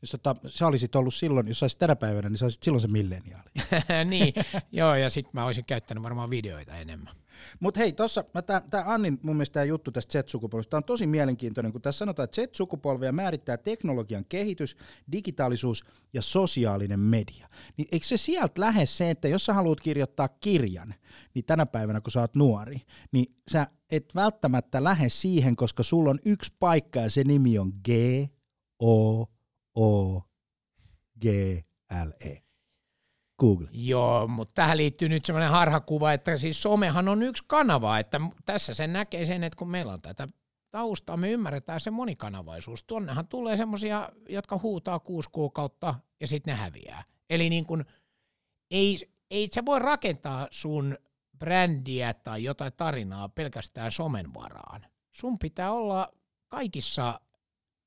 Jos 0.02 0.10
tota, 0.10 0.36
sä 0.46 0.66
olisit 0.66 0.96
ollut 0.96 1.14
silloin, 1.14 1.48
jos 1.48 1.58
sä 1.58 1.66
tänä 1.78 1.96
päivänä, 1.96 2.28
niin 2.28 2.38
sä 2.38 2.44
olisit 2.44 2.62
silloin 2.62 2.80
se 2.80 2.88
milleniaali. 2.88 3.50
niin, 4.10 4.34
joo, 4.72 4.94
ja 4.94 5.10
sitten 5.10 5.30
mä 5.32 5.44
olisin 5.44 5.64
käyttänyt 5.64 6.02
varmaan 6.02 6.30
videoita 6.30 6.76
enemmän. 6.76 7.14
Mutta 7.60 7.80
hei, 7.80 7.92
tuossa, 7.92 8.24
tämä 8.70 8.84
Annin 8.86 9.18
mun 9.22 9.36
mielestä 9.36 9.54
tämä 9.54 9.64
juttu 9.64 9.92
tästä 9.92 10.22
Z-sukupolvesta 10.22 10.76
on 10.76 10.84
tosi 10.84 11.06
mielenkiintoinen, 11.06 11.72
kun 11.72 11.82
tässä 11.82 11.98
sanotaan, 11.98 12.24
että 12.24 12.42
Z-sukupolvea 12.42 13.12
määrittää 13.12 13.56
teknologian 13.56 14.24
kehitys, 14.24 14.76
digitaalisuus 15.12 15.84
ja 16.12 16.22
sosiaalinen 16.22 17.00
media. 17.00 17.48
Niin 17.76 17.88
eikö 17.92 18.06
se 18.06 18.16
sieltä 18.16 18.60
lähde 18.60 18.86
se, 18.86 19.10
että 19.10 19.28
jos 19.28 19.44
sä 19.44 19.54
haluat 19.54 19.80
kirjoittaa 19.80 20.28
kirjan, 20.28 20.94
niin 21.34 21.44
tänä 21.44 21.66
päivänä 21.66 22.00
kun 22.00 22.12
sä 22.12 22.20
oot 22.20 22.34
nuori, 22.34 22.80
niin 23.12 23.34
sä 23.52 23.66
et 23.90 24.14
välttämättä 24.14 24.84
lähde 24.84 25.08
siihen, 25.08 25.56
koska 25.56 25.82
sulla 25.82 26.10
on 26.10 26.18
yksi 26.24 26.52
paikka 26.58 27.00
ja 27.00 27.10
se 27.10 27.24
nimi 27.24 27.58
on 27.58 27.72
G, 27.84 27.90
O, 28.82 29.24
O, 29.80 30.20
G, 31.20 31.26
L, 32.04 32.10
E. 32.28 32.36
Google. 33.38 33.68
Joo, 33.72 34.26
mutta 34.26 34.52
tähän 34.54 34.76
liittyy 34.76 35.08
nyt 35.08 35.24
semmoinen 35.24 35.50
harhakuva, 35.50 36.12
että 36.12 36.36
siis 36.36 36.62
somehan 36.62 37.08
on 37.08 37.22
yksi 37.22 37.44
kanava, 37.46 37.98
että 37.98 38.20
tässä 38.44 38.74
sen 38.74 38.92
näkee 38.92 39.24
sen, 39.24 39.44
että 39.44 39.56
kun 39.56 39.70
meillä 39.70 39.92
on 39.92 40.02
tätä 40.02 40.28
taustaa, 40.70 41.16
me 41.16 41.30
ymmärretään 41.30 41.80
se 41.80 41.90
monikanavaisuus. 41.90 42.82
Tuonnehan 42.82 43.28
tulee 43.28 43.56
semmoisia, 43.56 44.08
jotka 44.28 44.58
huutaa 44.62 44.98
kuusi 44.98 45.30
kuukautta 45.32 45.94
ja 46.20 46.26
sitten 46.26 46.52
ne 46.52 46.60
häviää. 46.60 47.04
Eli 47.30 47.50
niin 47.50 47.66
kun, 47.66 47.84
ei, 48.70 48.98
ei 49.30 49.48
se 49.50 49.64
voi 49.66 49.78
rakentaa 49.78 50.48
sun 50.50 50.98
brändiä 51.38 52.14
tai 52.14 52.44
jotain 52.44 52.72
tarinaa 52.72 53.28
pelkästään 53.28 53.92
somen 53.92 54.34
varaan. 54.34 54.86
Sun 55.12 55.38
pitää 55.38 55.72
olla 55.72 56.12
kaikissa 56.48 57.20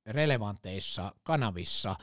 relevanteissa 0.06 1.16
kanavissa 1.24 1.96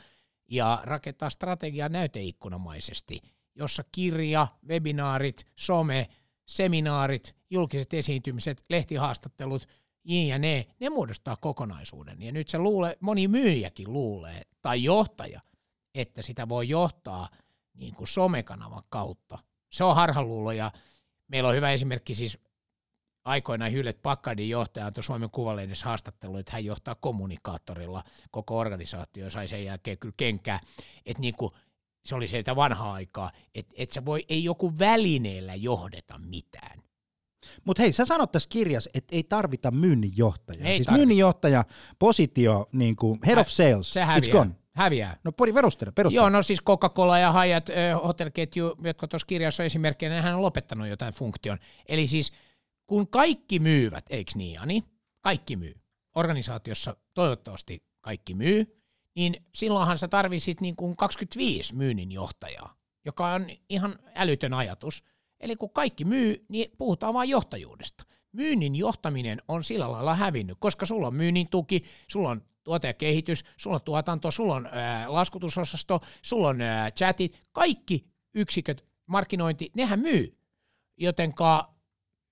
ja 0.49 0.81
rakentaa 0.85 1.31
strategiaa 1.31 1.89
näyteikkunamaisesti– 1.89 3.21
jossa 3.61 3.85
kirja, 3.93 4.47
webinaarit, 4.69 5.47
some, 5.57 6.09
seminaarit, 6.47 7.37
julkiset 7.51 7.95
esiintymiset, 7.95 8.65
lehtihaastattelut, 8.69 9.69
ja 10.05 10.39
ne, 10.39 10.67
ne 10.81 10.91
muodostaa 10.91 11.37
kokonaisuuden. 11.37 12.23
Ja 12.23 12.33
nyt 12.33 12.49
se 12.49 12.59
luulee, 12.59 12.97
moni 13.01 13.29
myyjäkin 13.29 13.93
luulee, 13.93 14.43
tai 14.63 14.85
johtaja, 14.85 15.41
että 15.95 16.23
sitä 16.23 16.49
voi 16.49 16.69
johtaa 16.69 17.29
niin 17.75 17.95
kuin 17.95 18.09
somekanavan 18.09 18.83
kautta. 18.89 19.39
Se 19.71 19.85
on 19.85 19.95
harhaluulo, 19.95 20.53
ja 20.53 20.73
meillä 21.29 21.49
on 21.49 21.55
hyvä 21.55 21.71
esimerkki 21.71 22.15
siis 22.15 22.39
aikoinaan 23.24 23.72
Hyllet 23.72 24.02
Packardin 24.02 24.48
johtaja 24.48 24.87
antoi 24.87 25.04
Suomen 25.04 25.30
Kuvalehdessä 25.30 25.87
haastattelu, 25.87 26.37
että 26.37 26.52
hän 26.52 26.64
johtaa 26.64 26.94
kommunikaattorilla. 26.94 28.04
Koko 28.30 28.59
organisaatio 28.59 29.30
sai 29.30 29.48
sen 29.48 29.64
jälkeen 29.64 29.98
kyllä 29.98 30.14
kenkää. 30.16 30.61
Että 31.06 31.20
niin 31.20 31.35
kuin 31.35 31.52
se 32.04 32.14
oli 32.14 32.28
sieltä 32.28 32.56
vanhaa 32.56 32.92
aikaa, 32.92 33.30
että 33.54 33.74
et 33.78 33.92
sä 33.92 34.04
voi, 34.04 34.24
ei 34.28 34.44
joku 34.44 34.72
välineellä 34.78 35.54
johdeta 35.54 36.18
mitään. 36.18 36.83
Mutta 37.64 37.83
hei, 37.83 37.92
sä 37.92 38.04
sanot 38.04 38.33
tässä 38.33 38.48
kirjassa, 38.48 38.90
että 38.94 39.16
ei 39.16 39.22
tarvita 39.22 39.70
myynninjohtajaa. 39.70 40.64
Ei 40.64 40.76
siis 40.76 40.87
tarvita. 40.87 40.98
myynninjohtaja, 40.98 41.64
positio, 41.98 42.68
niin 42.72 42.96
kuin 42.96 43.18
head 43.26 43.38
of 43.38 43.48
sales, 43.48 43.92
se 43.92 44.04
häviää. 44.04 44.18
it's 44.18 44.33
gone. 44.33 44.50
Häviää. 44.72 45.16
No 45.24 45.33
pori 45.33 45.52
perustele, 45.52 45.92
perustele. 45.92 46.22
Joo, 46.22 46.30
no 46.30 46.42
siis 46.42 46.62
Coca-Cola 46.62 47.18
ja 47.18 47.33
Hyatt 47.33 47.70
äh, 47.70 48.02
hotelketju, 48.02 48.76
jotka 48.85 49.09
tuossa 49.09 49.26
kirjassa 49.26 49.62
on 49.62 49.66
esimerkkejä, 49.66 50.11
nehän 50.11 50.35
on 50.35 50.42
lopettanut 50.42 50.88
jotain 50.88 51.12
funktion. 51.12 51.59
Eli 51.88 52.06
siis 52.06 52.33
kun 52.90 53.09
kaikki 53.09 53.59
myyvät, 53.59 54.05
eikö 54.11 54.33
niin 54.35 54.61
Ani? 54.61 54.85
Kaikki 55.20 55.57
myy. 55.57 55.74
Organisaatiossa 56.14 56.96
toivottavasti 57.14 57.85
kaikki 58.00 58.35
myy, 58.35 58.83
niin 59.16 59.37
silloinhan 59.55 59.98
sä 59.98 60.09
tarvisit 60.09 60.61
niin 60.61 60.76
kuin 60.76 60.96
25 60.96 61.74
myynnin 61.74 62.12
johtajaa, 62.12 62.76
joka 63.05 63.33
on 63.33 63.46
ihan 63.68 63.98
älytön 64.14 64.55
ajatus. 64.55 65.05
Eli 65.40 65.57
kun 65.57 65.70
kaikki 65.70 66.05
myy, 66.05 66.44
niin 66.48 66.70
puhutaan 66.79 67.14
vain 67.14 67.31
johtajuudesta. 67.31 68.05
Myynnin 68.33 68.76
johtaminen 68.76 69.42
on 69.48 69.64
sillä 69.64 69.92
lailla 69.92 70.14
hävinnyt, 70.14 70.57
koska 70.61 70.87
sulla 70.87 71.07
on 71.07 71.14
myynnin 71.14 71.48
tuki, 71.48 71.83
sulla 72.09 72.29
on 72.29 72.42
tuote 72.64 72.88
ja 72.88 72.94
kehitys, 72.94 73.44
sulla 73.57 73.76
on 73.76 73.83
tuotanto, 73.83 74.31
sulla 74.31 74.55
on 74.55 74.66
ää, 74.72 75.12
laskutusosasto, 75.12 76.00
sulla 76.22 76.48
on 76.48 76.61
ää, 76.61 76.90
chatit, 76.90 77.42
kaikki 77.53 78.07
yksiköt, 78.35 78.85
markkinointi, 79.07 79.70
nehän 79.76 80.00
myy. 80.00 80.38
Jotenka 80.96 81.80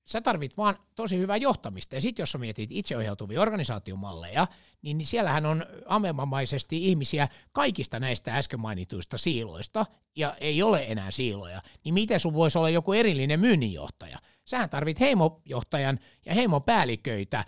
sä 0.09 0.21
tarvit 0.21 0.57
vaan 0.57 0.79
tosi 0.95 1.19
hyvää 1.19 1.37
johtamista. 1.37 1.95
Ja 1.95 2.01
sitten 2.01 2.23
jos 2.23 2.33
sä 2.33 2.39
mietit 2.39 2.73
itseohjautuvia 2.73 3.41
organisaatiomalleja, 3.41 4.47
niin 4.83 5.07
siellähän 5.07 5.47
on 5.47 5.67
amemamaisesti 5.87 6.89
ihmisiä 6.89 7.29
kaikista 7.53 8.01
näistä 8.01 8.37
äsken 8.37 8.61
mainituista 8.61 9.19
siiloista, 9.19 9.87
ja 10.17 10.35
ei 10.41 10.63
ole 10.63 10.85
enää 10.89 11.11
siiloja. 11.11 11.63
Niin 11.85 11.95
miten 11.95 12.21
sun 12.21 12.35
voisi 12.35 12.59
olla 12.59 12.71
joku 12.71 12.93
erillinen 12.93 13.41
myynninjohtaja? 13.41 14.19
Sähän 14.45 14.71
tarvit 14.71 15.01
heimojohtajan 15.01 15.99
ja 16.27 16.35
heimopäälliköitä, 16.35 17.45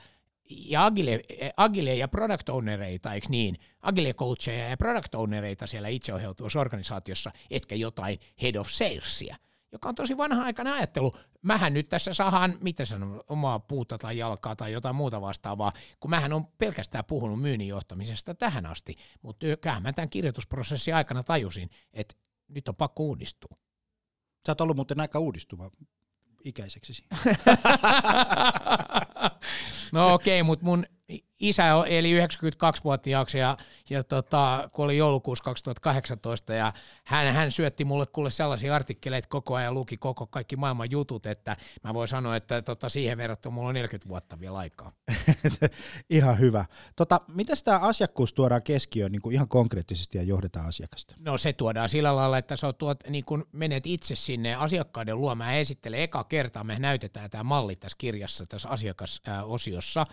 ja 0.50 0.84
agile, 0.84 1.20
agile 1.56 1.94
ja 1.94 2.08
product 2.08 2.48
ownereita, 2.48 3.14
eikö 3.14 3.26
niin? 3.30 3.56
Agile 3.82 4.14
coacheja 4.14 4.68
ja 4.68 4.76
product 4.76 5.14
ownereita 5.14 5.66
siellä 5.66 5.88
itseohjautuvassa 5.88 6.60
organisaatiossa, 6.60 7.30
etkä 7.50 7.74
jotain 7.74 8.18
head 8.42 8.54
of 8.54 8.68
salesia– 8.68 9.36
joka 9.72 9.88
on 9.88 9.94
tosi 9.94 10.16
vanha-aikainen 10.16 10.74
ajattelu. 10.74 11.16
Mähän 11.42 11.74
nyt 11.74 11.88
tässä 11.88 12.14
sahan, 12.14 12.58
mitä 12.60 12.84
sanon, 12.84 13.22
omaa 13.28 13.58
puuta 13.58 13.98
tai 13.98 14.18
jalkaa 14.18 14.56
tai 14.56 14.72
jotain 14.72 14.96
muuta 14.96 15.20
vastaavaa, 15.20 15.72
kun 16.00 16.10
mähän 16.10 16.32
on 16.32 16.46
pelkästään 16.46 17.04
puhunut 17.04 17.40
myynnin 17.40 17.68
johtamisesta 17.68 18.34
tähän 18.34 18.66
asti, 18.66 18.96
mutta 19.22 19.46
kyllähän 19.60 19.82
mä 19.82 19.92
tämän 19.92 20.10
kirjoitusprosessin 20.10 20.94
aikana 20.94 21.22
tajusin, 21.22 21.70
että 21.92 22.14
nyt 22.48 22.68
on 22.68 22.76
pakko 22.76 23.02
uudistua. 23.02 23.56
Sä 24.46 24.52
oot 24.52 24.60
ollut 24.60 24.76
muuten 24.76 25.00
aika 25.00 25.18
uudistuva 25.18 25.70
ikäiseksi. 26.44 27.06
no 29.92 30.14
okei, 30.14 30.40
okay, 30.40 30.46
mutta 30.46 30.64
mun 30.64 30.86
isä 31.40 31.64
eli 31.86 32.20
92-vuotiaaksi 32.20 33.38
ja, 33.38 33.56
ja 33.90 34.04
tota, 34.04 34.68
kun 34.72 34.84
oli 34.84 34.96
joulukuussa 34.96 35.44
2018 35.44 36.54
ja 36.54 36.72
hän, 37.04 37.34
hän 37.34 37.50
syötti 37.50 37.84
mulle 37.84 38.06
kuule 38.06 38.30
sellaisia 38.30 38.74
artikkeleita 38.74 39.28
koko 39.28 39.54
ajan, 39.54 39.74
luki 39.74 39.96
koko 39.96 40.26
kaikki 40.26 40.56
maailman 40.56 40.90
jutut, 40.90 41.26
että 41.26 41.56
mä 41.84 41.94
voin 41.94 42.08
sanoa, 42.08 42.36
että 42.36 42.62
tota, 42.62 42.88
siihen 42.88 43.18
verrattuna 43.18 43.54
mulla 43.54 43.68
on 43.68 43.74
40 43.74 44.08
vuotta 44.08 44.40
vielä 44.40 44.58
aikaa. 44.58 44.92
ihan 46.10 46.38
hyvä. 46.38 46.64
Tota, 46.96 47.20
miten 47.34 47.56
tämä 47.64 47.78
asiakkuus 47.78 48.32
tuodaan 48.32 48.62
keskiöön 48.62 49.12
niin 49.12 49.22
kuin 49.22 49.34
ihan 49.34 49.48
konkreettisesti 49.48 50.18
ja 50.18 50.24
johdetaan 50.24 50.66
asiakasta? 50.66 51.14
No 51.18 51.38
se 51.38 51.52
tuodaan 51.52 51.88
sillä 51.88 52.16
lailla, 52.16 52.38
että 52.38 52.56
sä 52.56 52.72
tuot, 52.72 53.00
niin 53.08 53.24
kun 53.24 53.46
menet 53.52 53.86
itse 53.86 54.14
sinne 54.14 54.54
asiakkaiden 54.54 55.20
luo, 55.20 55.34
mä 55.34 55.56
esittelen 55.56 56.00
eka 56.00 56.24
kertaa, 56.24 56.64
me 56.64 56.78
näytetään 56.78 57.30
tämä 57.30 57.44
malli 57.44 57.76
tässä 57.76 57.96
kirjassa, 57.98 58.44
tässä 58.48 58.68
asiakasosiossa, 58.68 60.06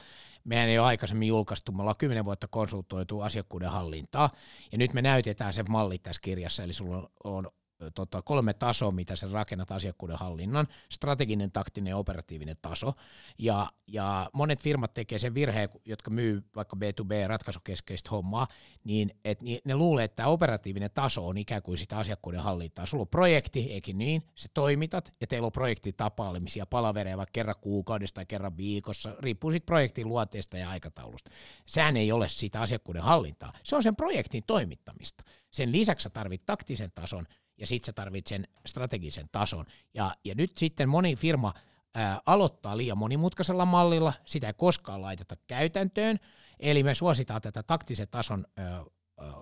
meidän 0.43 0.69
ei 0.69 0.79
ole 0.79 0.87
aikaisemmin 0.87 1.16
julkaistu, 1.25 1.71
me 1.71 1.81
ollaan 1.81 1.95
kymmenen 1.99 2.25
vuotta 2.25 2.47
konsultoitu 2.47 3.21
asiakkuuden 3.21 3.69
hallintaa, 3.69 4.29
ja 4.71 4.77
nyt 4.77 4.93
me 4.93 5.01
näytetään 5.01 5.53
se 5.53 5.63
malli 5.63 5.97
tässä 5.97 6.21
kirjassa, 6.21 6.63
eli 6.63 6.73
sulla 6.73 7.09
on 7.23 7.49
tota, 7.95 8.21
kolme 8.21 8.53
tasoa, 8.53 8.91
mitä 8.91 9.15
sä 9.15 9.27
rakennat 9.31 9.71
asiakkuuden 9.71 10.17
hallinnan, 10.17 10.67
strateginen, 10.91 11.51
taktinen 11.51 11.91
ja 11.91 11.97
operatiivinen 11.97 12.55
taso. 12.61 12.93
Ja, 13.37 13.69
ja 13.87 14.29
monet 14.33 14.61
firmat 14.61 14.93
tekee 14.93 15.19
sen 15.19 15.33
virheen, 15.33 15.69
jotka 15.85 16.11
myy 16.11 16.43
vaikka 16.55 16.77
B2B-ratkaisukeskeistä 16.77 18.09
hommaa, 18.11 18.47
niin 18.83 19.11
et 19.25 19.39
ne 19.65 19.75
luulee, 19.75 20.03
että 20.05 20.15
tämä 20.15 20.29
operatiivinen 20.29 20.91
taso 20.93 21.27
on 21.27 21.37
ikään 21.37 21.61
kuin 21.61 21.77
sitä 21.77 21.97
asiakkuuden 21.97 22.39
hallintaa. 22.39 22.85
Sulla 22.85 23.01
on 23.01 23.07
projekti, 23.07 23.71
eikä 23.71 23.93
niin, 23.93 24.23
se 24.35 24.47
toimitat, 24.53 25.11
ja 25.21 25.27
teillä 25.27 25.45
on 25.45 25.51
projektitapailemisia 25.51 26.65
palavereja 26.65 27.17
vaikka 27.17 27.31
kerran 27.33 27.55
kuukaudessa 27.61 28.15
tai 28.15 28.25
kerran 28.25 28.57
viikossa, 28.57 29.15
riippuu 29.19 29.51
siitä 29.51 29.65
projektin 29.65 30.07
luonteesta 30.07 30.57
ja 30.57 30.69
aikataulusta. 30.69 31.31
Sehän 31.65 31.97
ei 31.97 32.11
ole 32.11 32.29
sitä 32.29 32.61
asiakkuuden 32.61 33.01
hallintaa, 33.01 33.53
se 33.63 33.75
on 33.75 33.83
sen 33.83 33.95
projektin 33.95 34.43
toimittamista. 34.47 35.23
Sen 35.51 35.71
lisäksi 35.71 36.09
tarvit 36.09 36.45
taktisen 36.45 36.91
tason, 36.95 37.27
ja 37.57 37.67
sitten 37.67 37.85
sä 37.85 37.93
tarvitset 37.93 38.27
sen 38.27 38.47
strategisen 38.65 39.29
tason. 39.31 39.65
Ja, 39.93 40.11
ja 40.23 40.35
nyt 40.35 40.57
sitten 40.57 40.89
moni 40.89 41.15
firma 41.15 41.53
ää, 41.95 42.21
aloittaa 42.25 42.77
liian 42.77 42.97
monimutkaisella 42.97 43.65
mallilla, 43.65 44.13
sitä 44.25 44.47
ei 44.47 44.53
koskaan 44.53 45.01
laiteta 45.01 45.35
käytäntöön, 45.47 46.19
eli 46.59 46.83
me 46.83 46.93
suositaan 46.93 47.41
tätä 47.41 47.63
taktisen 47.63 48.07
tason 48.07 48.47
ää, 48.57 48.83
ää, 49.19 49.33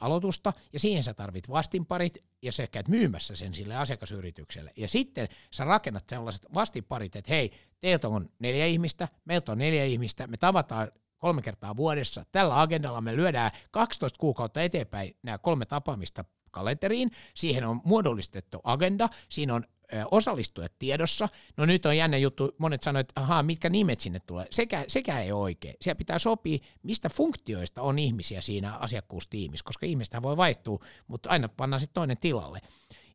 aloitusta, 0.00 0.52
ja 0.72 0.80
siihen 0.80 1.02
sä 1.02 1.14
tarvit 1.14 1.50
vastinparit, 1.50 2.18
ja 2.42 2.52
sä 2.52 2.66
käyt 2.66 2.88
myymässä 2.88 3.36
sen 3.36 3.54
sille 3.54 3.76
asiakasyritykselle. 3.76 4.72
Ja 4.76 4.88
sitten 4.88 5.28
sä 5.50 5.64
rakennat 5.64 6.04
sellaiset 6.08 6.46
vastinparit, 6.54 7.16
että 7.16 7.32
hei, 7.32 7.52
teiltä 7.80 8.08
on 8.08 8.28
neljä 8.38 8.66
ihmistä, 8.66 9.08
meiltä 9.24 9.52
on 9.52 9.58
neljä 9.58 9.84
ihmistä, 9.84 10.26
me 10.26 10.36
tavataan 10.36 10.92
kolme 11.18 11.42
kertaa 11.42 11.76
vuodessa. 11.76 12.24
Tällä 12.32 12.60
agendalla 12.60 13.00
me 13.00 13.16
lyödään 13.16 13.50
12 13.70 14.18
kuukautta 14.18 14.62
eteenpäin 14.62 15.16
nämä 15.22 15.38
kolme 15.38 15.66
tapaamista 15.66 16.24
kalenteriin, 16.56 17.10
siihen 17.34 17.64
on 17.64 17.80
muodollistettu 17.84 18.60
agenda, 18.64 19.08
siinä 19.28 19.54
on 19.54 19.64
osallistujat 20.10 20.72
tiedossa. 20.78 21.28
No 21.56 21.66
nyt 21.66 21.86
on 21.86 21.96
jännä 21.96 22.16
juttu, 22.16 22.54
monet 22.58 22.82
sanoivat, 22.82 23.08
että 23.08 23.20
ahaa, 23.20 23.42
mitkä 23.42 23.68
nimet 23.68 24.00
sinne 24.00 24.20
tulee. 24.20 24.46
Sekä, 24.50 24.84
sekä 24.88 25.20
ei 25.20 25.32
oikein. 25.32 25.74
Siellä 25.80 25.98
pitää 25.98 26.18
sopia, 26.18 26.58
mistä 26.82 27.08
funktioista 27.08 27.82
on 27.82 27.98
ihmisiä 27.98 28.40
siinä 28.40 28.76
asiakkuustiimissä, 28.76 29.64
koska 29.64 29.86
ihmistä 29.86 30.22
voi 30.22 30.36
vaihtua, 30.36 30.78
mutta 31.06 31.30
aina 31.30 31.48
pannaan 31.48 31.80
sitten 31.80 31.94
toinen 31.94 32.18
tilalle. 32.20 32.58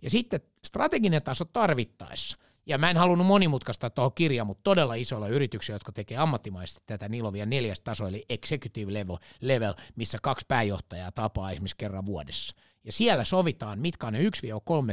Ja 0.01 0.09
sitten 0.09 0.41
strateginen 0.65 1.21
taso 1.21 1.45
tarvittaessa. 1.45 2.37
Ja 2.65 2.77
mä 2.77 2.89
en 2.89 2.97
halunnut 2.97 3.27
monimutkaista 3.27 3.89
tuohon 3.89 4.13
kirjaan, 4.15 4.47
mutta 4.47 4.63
todella 4.63 4.95
isoilla 4.95 5.27
yrityksillä, 5.27 5.75
jotka 5.75 5.91
tekee 5.91 6.17
ammattimaisesti 6.17 6.83
tätä, 6.85 7.09
niillä 7.09 7.27
on 7.27 7.33
vielä 7.33 7.45
neljäs 7.45 7.79
taso, 7.79 8.07
eli 8.07 8.25
executive 8.29 8.93
level, 8.93 9.17
level, 9.41 9.73
missä 9.95 10.17
kaksi 10.21 10.45
pääjohtajaa 10.47 11.11
tapaa 11.11 11.51
esimerkiksi 11.51 11.77
kerran 11.77 12.05
vuodessa. 12.05 12.55
Ja 12.83 12.91
siellä 12.91 13.23
sovitaan, 13.23 13.79
mitkä 13.79 14.07
on 14.07 14.13
ne 14.13 14.19
1-3 14.19 14.23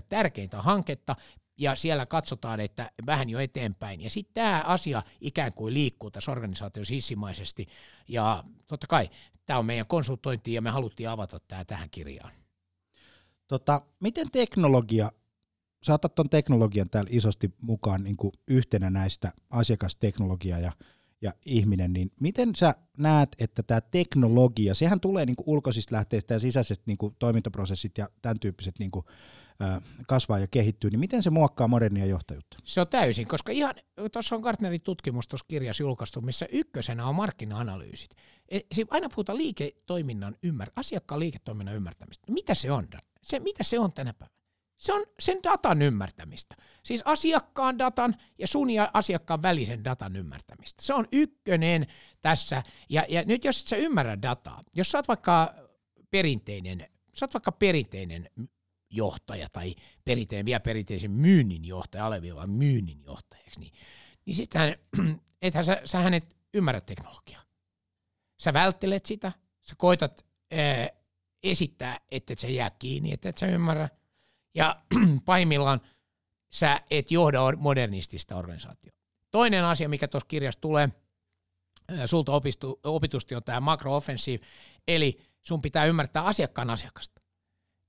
tärkeintä 0.08 0.62
hanketta, 0.62 1.16
ja 1.58 1.74
siellä 1.74 2.06
katsotaan, 2.06 2.60
että 2.60 2.90
vähän 3.06 3.30
jo 3.30 3.38
eteenpäin. 3.38 4.00
Ja 4.00 4.10
sitten 4.10 4.34
tämä 4.34 4.64
asia 4.66 5.02
ikään 5.20 5.52
kuin 5.52 5.74
liikkuu 5.74 6.10
tässä 6.10 6.32
organisaatiossa 6.32 6.94
hissimaisesti. 6.94 7.66
Ja 8.08 8.44
totta 8.66 8.86
kai 8.86 9.10
tämä 9.46 9.58
on 9.58 9.66
meidän 9.66 9.86
konsultointi, 9.86 10.52
ja 10.52 10.62
me 10.62 10.70
haluttiin 10.70 11.08
avata 11.08 11.40
tämä 11.40 11.64
tähän 11.64 11.90
kirjaan. 11.90 12.32
Tota, 13.48 13.82
miten 14.00 14.30
teknologia, 14.30 15.12
sä 15.82 15.94
otat 15.94 16.14
tuon 16.14 16.30
teknologian 16.30 16.90
täällä 16.90 17.10
isosti 17.12 17.54
mukaan 17.62 18.04
niin 18.04 18.16
kuin 18.16 18.32
yhtenä 18.48 18.90
näistä 18.90 19.32
asiakasteknologia 19.50 20.58
ja, 20.58 20.72
ja 21.22 21.32
ihminen, 21.44 21.92
niin 21.92 22.10
miten 22.20 22.54
sä 22.54 22.74
näet, 22.98 23.28
että 23.38 23.62
tämä 23.62 23.80
teknologia, 23.80 24.74
sehän 24.74 25.00
tulee 25.00 25.26
niin 25.26 25.36
kuin 25.36 25.48
ulkoisista 25.48 25.94
lähteistä 25.94 26.34
ja 26.34 26.40
sisäiset 26.40 26.80
niin 26.86 26.98
kuin 26.98 27.16
toimintaprosessit 27.18 27.98
ja 27.98 28.08
tämän 28.22 28.40
tyyppiset 28.40 28.78
niin 28.78 28.90
kuin, 28.90 29.04
kasvaa 30.06 30.38
ja 30.38 30.46
kehittyy, 30.46 30.90
niin 30.90 31.00
miten 31.00 31.22
se 31.22 31.30
muokkaa 31.30 31.68
modernia 31.68 32.06
johtajuutta? 32.06 32.56
Se 32.64 32.80
on 32.80 32.88
täysin, 32.88 33.28
koska 33.28 33.52
ihan 33.52 33.74
tuossa 34.12 34.36
on 34.36 34.42
Gartnerin 34.42 34.82
tutkimus 34.82 35.28
tuossa 35.28 35.46
kirjassa 35.48 35.82
julkaistu, 35.82 36.20
missä 36.20 36.46
ykkösenä 36.52 37.06
on 37.06 37.14
markkina-analyysit. 37.14 38.10
E, 38.48 38.60
aina 38.90 39.08
puhutaan 39.08 39.38
liiketoiminnan 39.38 40.36
ymmär, 40.42 40.70
asiakkaan 40.76 41.20
liiketoiminnan 41.20 41.74
ymmärtämistä. 41.74 42.32
Mitä 42.32 42.54
se 42.54 42.72
on? 42.72 42.88
Se, 43.22 43.40
mitä 43.40 43.64
se 43.64 43.78
on 43.78 43.92
tänä 43.92 44.12
päivänä? 44.12 44.37
Se 44.78 44.92
on 44.92 45.04
sen 45.18 45.38
datan 45.42 45.82
ymmärtämistä. 45.82 46.56
Siis 46.82 47.02
asiakkaan 47.04 47.78
datan 47.78 48.16
ja 48.38 48.46
sun 48.46 48.70
ja 48.70 48.90
asiakkaan 48.92 49.42
välisen 49.42 49.84
datan 49.84 50.16
ymmärtämistä. 50.16 50.82
Se 50.82 50.94
on 50.94 51.08
ykkönen 51.12 51.86
tässä. 52.22 52.62
Ja, 52.88 53.06
ja 53.08 53.24
nyt 53.24 53.44
jos 53.44 53.60
et 53.60 53.66
sä 53.66 53.76
ymmärrä 53.76 54.22
dataa, 54.22 54.62
jos 54.74 54.90
sä 54.90 54.98
oot 54.98 55.08
vaikka 55.08 55.54
perinteinen, 56.10 56.86
sä 57.14 57.24
oot 57.26 57.34
vaikka 57.34 57.52
perinteinen 57.52 58.30
johtaja 58.90 59.48
tai 59.52 59.74
perinteinen, 60.04 60.46
vielä 60.46 60.60
perinteisen 60.60 61.10
myynnin 61.10 61.64
johtaja, 61.64 62.06
alleviiva 62.06 62.46
myynnin 62.46 63.02
johtajaksi, 63.02 63.60
niin, 63.60 63.72
niin 64.26 64.36
sittenhän, 64.36 64.76
ethän 65.42 65.64
sä, 65.64 65.80
sähän 65.84 66.14
et 66.14 66.36
ymmärrä 66.54 66.80
teknologiaa. 66.80 67.42
Sä 68.40 68.52
välttelet 68.52 69.06
sitä, 69.06 69.32
sä 69.62 69.74
koitat 69.78 70.26
ää, 70.50 70.88
esittää, 71.42 71.98
että 72.10 72.32
et 72.32 72.38
sä 72.38 72.48
jää 72.48 72.70
kiinni, 72.70 73.12
että 73.12 73.28
et 73.28 73.36
sä 73.36 73.46
ymmärrä. 73.46 73.88
Ja 74.54 74.82
pahimmillaan 75.24 75.80
sä 76.52 76.80
et 76.90 77.10
johda 77.10 77.38
modernistista 77.56 78.36
organisaatiota. 78.36 78.98
Toinen 79.30 79.64
asia, 79.64 79.88
mikä 79.88 80.08
tuossa 80.08 80.28
kirjassa 80.28 80.60
tulee 80.60 80.88
sulta 82.06 82.32
opistu, 82.32 82.80
opitusti, 82.84 83.34
on 83.34 83.44
tämä 83.44 83.60
makro-offensive, 83.60 84.46
eli 84.88 85.18
sun 85.42 85.62
pitää 85.62 85.84
ymmärtää 85.84 86.24
asiakkaan 86.24 86.70
asiakasta. 86.70 87.20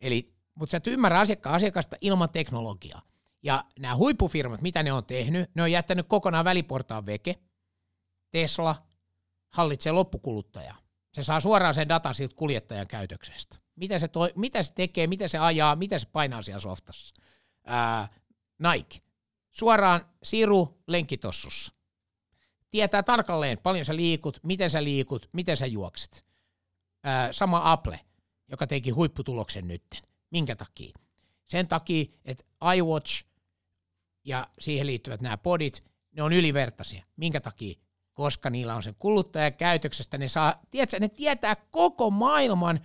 Eli 0.01 0.39
mutta 0.59 0.71
sä 0.71 0.77
et 0.77 0.87
ymmärrä 0.87 1.19
asiakkaan 1.19 1.55
asiakasta 1.55 1.95
ilman 2.01 2.29
teknologiaa. 2.29 3.01
Ja 3.43 3.65
nämä 3.79 3.95
huippufirmat, 3.95 4.61
mitä 4.61 4.83
ne 4.83 4.93
on 4.93 5.05
tehnyt, 5.05 5.55
ne 5.55 5.63
on 5.63 5.71
jättänyt 5.71 6.07
kokonaan 6.07 6.45
väliportaan 6.45 7.05
veke. 7.05 7.35
Tesla 8.31 8.75
hallitsee 9.49 9.91
loppukuluttajaa. 9.91 10.77
Se 11.13 11.23
saa 11.23 11.39
suoraan 11.39 11.73
sen 11.73 11.89
datan 11.89 12.15
siltä 12.15 12.35
kuljettajan 12.35 12.87
käytöksestä. 12.87 13.57
Mitä 13.79 13.99
se, 13.99 14.07
toi, 14.07 14.33
mitä 14.35 14.63
se 14.63 14.73
tekee, 14.73 15.07
mitä 15.07 15.27
se 15.27 15.37
ajaa, 15.37 15.75
mitä 15.75 15.99
se 15.99 16.07
painaa 16.11 16.41
siellä 16.41 16.59
softassa. 16.59 17.15
Ää, 17.65 18.07
Nike. 18.59 18.97
Suoraan 19.51 20.05
siru 20.23 20.81
lenkkitossussa. 20.87 21.73
Tietää 22.71 23.03
tarkalleen, 23.03 23.57
paljon 23.57 23.85
sä 23.85 23.95
liikut, 23.95 24.39
miten 24.43 24.69
sä 24.69 24.83
liikut, 24.83 25.29
miten 25.33 25.57
sä 25.57 25.65
juokset. 25.65 26.25
Ää, 27.03 27.33
sama 27.33 27.71
Apple, 27.71 27.99
joka 28.47 28.67
teki 28.67 28.89
huipputuloksen 28.89 29.67
nytten. 29.67 30.01
Minkä 30.31 30.55
takia? 30.55 30.93
Sen 31.47 31.67
takia, 31.67 32.05
että 32.25 32.43
iWatch 32.75 33.25
ja 34.25 34.47
siihen 34.59 34.87
liittyvät 34.87 35.21
nämä 35.21 35.37
podit, 35.37 35.83
ne 36.11 36.23
on 36.23 36.33
ylivertaisia. 36.33 37.03
Minkä 37.15 37.41
takia? 37.41 37.79
Koska 38.13 38.49
niillä 38.49 38.75
on 38.75 38.83
sen 38.83 38.95
kuluttaja 38.99 39.51
käytöksestä, 39.51 40.17
ne 40.17 40.27
saa, 40.27 40.59
tiedätkö, 40.71 40.99
ne 40.99 41.09
tietää 41.09 41.55
koko 41.55 42.09
maailman 42.09 42.79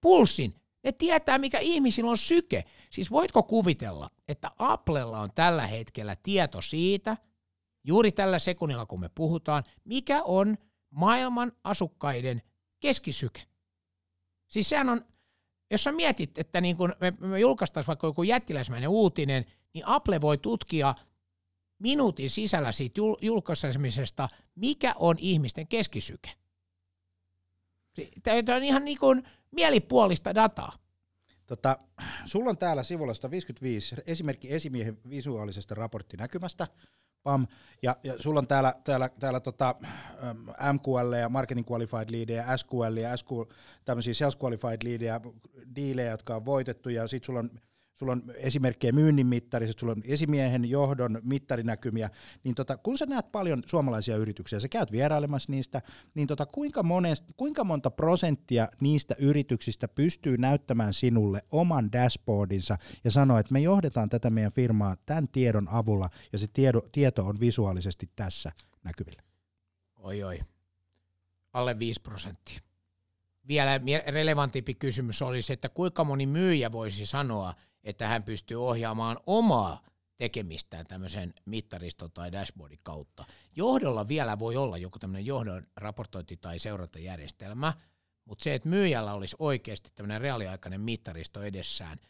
pulssin. 0.00 0.54
Ne 0.84 0.92
tietää, 0.92 1.38
mikä 1.38 1.58
ihmisillä 1.58 2.10
on 2.10 2.18
syke. 2.18 2.64
Siis 2.90 3.10
voitko 3.10 3.42
kuvitella, 3.42 4.10
että 4.28 4.50
Applella 4.58 5.20
on 5.20 5.30
tällä 5.34 5.66
hetkellä 5.66 6.16
tieto 6.22 6.62
siitä, 6.62 7.16
juuri 7.84 8.12
tällä 8.12 8.38
sekunnilla 8.38 8.86
kun 8.86 9.00
me 9.00 9.08
puhutaan, 9.14 9.64
mikä 9.84 10.22
on 10.22 10.58
maailman 10.90 11.52
asukkaiden 11.64 12.42
keskisyke. 12.80 13.40
Siis 14.48 14.68
sehän 14.68 14.88
on, 14.88 15.04
jos 15.70 15.84
sä 15.84 15.92
mietit, 15.92 16.38
että 16.38 16.60
niin 16.60 16.76
kun 16.76 16.94
me, 17.00 17.12
me 17.20 17.40
julkaistaisiin 17.40 17.88
vaikka 17.88 18.06
joku 18.06 18.22
jättiläismäinen 18.22 18.88
uutinen, 18.88 19.44
niin 19.74 19.86
Apple 19.86 20.20
voi 20.20 20.38
tutkia 20.38 20.94
minuutin 21.78 22.30
sisällä 22.30 22.72
siitä 22.72 23.00
julkaisemisesta, 23.20 24.28
mikä 24.54 24.94
on 24.98 25.16
ihmisten 25.18 25.68
keskisyke. 25.68 26.30
Tämä 28.22 28.56
on 28.56 28.62
ihan 28.62 28.84
niin 28.84 28.98
kuin 28.98 29.28
mielipuolista 29.50 30.34
dataa. 30.34 30.72
Tota, 31.46 31.78
sulla 32.24 32.50
on 32.50 32.58
täällä 32.58 32.82
sivulla 32.82 33.14
155 33.14 33.96
esimerkki 34.06 34.52
esimiehen 34.52 34.98
visuaalisesta 35.10 35.74
raporttinäkymästä, 35.74 36.66
pam, 37.22 37.46
ja, 37.82 37.96
ja 38.02 38.14
sulla 38.18 38.40
on 38.40 38.48
täällä, 38.48 38.74
täällä, 38.84 39.10
täällä 39.20 39.40
tota, 39.40 39.74
MQL 40.72 41.12
ja 41.12 41.28
Marketing 41.28 41.70
Qualified 41.70 42.10
Leadia, 42.10 42.56
SQL 42.56 42.96
ja 42.96 43.16
SQL, 43.16 43.42
tämmöisiä 43.84 44.14
Sales 44.14 44.38
Qualified 44.42 44.78
Leadia, 44.84 45.20
diilejä, 45.76 46.10
jotka 46.10 46.36
on 46.36 46.44
voitettu, 46.44 46.88
ja 46.88 47.06
sitten 47.08 47.26
sulla 47.26 47.38
on 47.38 47.50
sulla 47.98 48.12
on 48.12 48.22
esimerkkejä 48.36 48.92
myynnin 48.92 49.26
mittarista, 49.26 49.80
sulla 49.80 49.92
on 49.92 50.02
esimiehen 50.04 50.70
johdon 50.70 51.20
mittarinäkymiä, 51.22 52.10
niin 52.44 52.54
tota, 52.54 52.76
kun 52.76 52.98
sä 52.98 53.06
näet 53.06 53.32
paljon 53.32 53.62
suomalaisia 53.66 54.16
yrityksiä, 54.16 54.60
sä 54.60 54.68
käyt 54.68 54.92
vierailemassa 54.92 55.52
niistä, 55.52 55.82
niin 56.14 56.28
tota, 56.28 56.46
kuinka, 56.46 56.82
monest, 56.82 57.24
kuinka 57.36 57.64
monta 57.64 57.90
prosenttia 57.90 58.68
niistä 58.80 59.14
yrityksistä 59.18 59.88
pystyy 59.88 60.36
näyttämään 60.36 60.94
sinulle 60.94 61.42
oman 61.50 61.92
dashboardinsa 61.92 62.76
ja 63.04 63.10
sanoa, 63.10 63.40
että 63.40 63.52
me 63.52 63.60
johdetaan 63.60 64.08
tätä 64.08 64.30
meidän 64.30 64.52
firmaa 64.52 64.96
tämän 65.06 65.28
tiedon 65.28 65.68
avulla 65.68 66.10
ja 66.32 66.38
se 66.38 66.46
tiedo, 66.52 66.80
tieto 66.92 67.26
on 67.26 67.40
visuaalisesti 67.40 68.10
tässä 68.16 68.52
näkyvillä? 68.84 69.22
Oi 69.96 70.22
oi, 70.22 70.40
alle 71.52 71.78
5 71.78 72.00
prosenttia. 72.00 72.58
Vielä 73.48 73.80
relevantimpi 74.06 74.74
kysymys 74.74 75.22
olisi, 75.22 75.52
että 75.52 75.68
kuinka 75.68 76.04
moni 76.04 76.26
myyjä 76.26 76.72
voisi 76.72 77.06
sanoa, 77.06 77.54
että 77.88 78.08
hän 78.08 78.22
pystyy 78.22 78.66
ohjaamaan 78.66 79.20
omaa 79.26 79.82
tekemistään 80.16 80.86
tämmöisen 80.86 81.34
mittariston 81.44 82.12
tai 82.12 82.32
dashboardin 82.32 82.80
kautta. 82.82 83.24
Johdolla 83.56 84.08
vielä 84.08 84.38
voi 84.38 84.56
olla 84.56 84.78
joku 84.78 84.98
tämmöinen 84.98 85.26
johdon 85.26 85.66
raportointi- 85.76 86.36
tai 86.36 86.58
seurantajärjestelmä, 86.58 87.72
mutta 88.24 88.42
se, 88.44 88.54
että 88.54 88.68
myyjällä 88.68 89.14
olisi 89.14 89.36
oikeasti 89.38 89.90
tämmöinen 89.94 90.20
reaaliaikainen 90.20 90.80
mittaristo 90.80 91.42
edessään, 91.42 92.00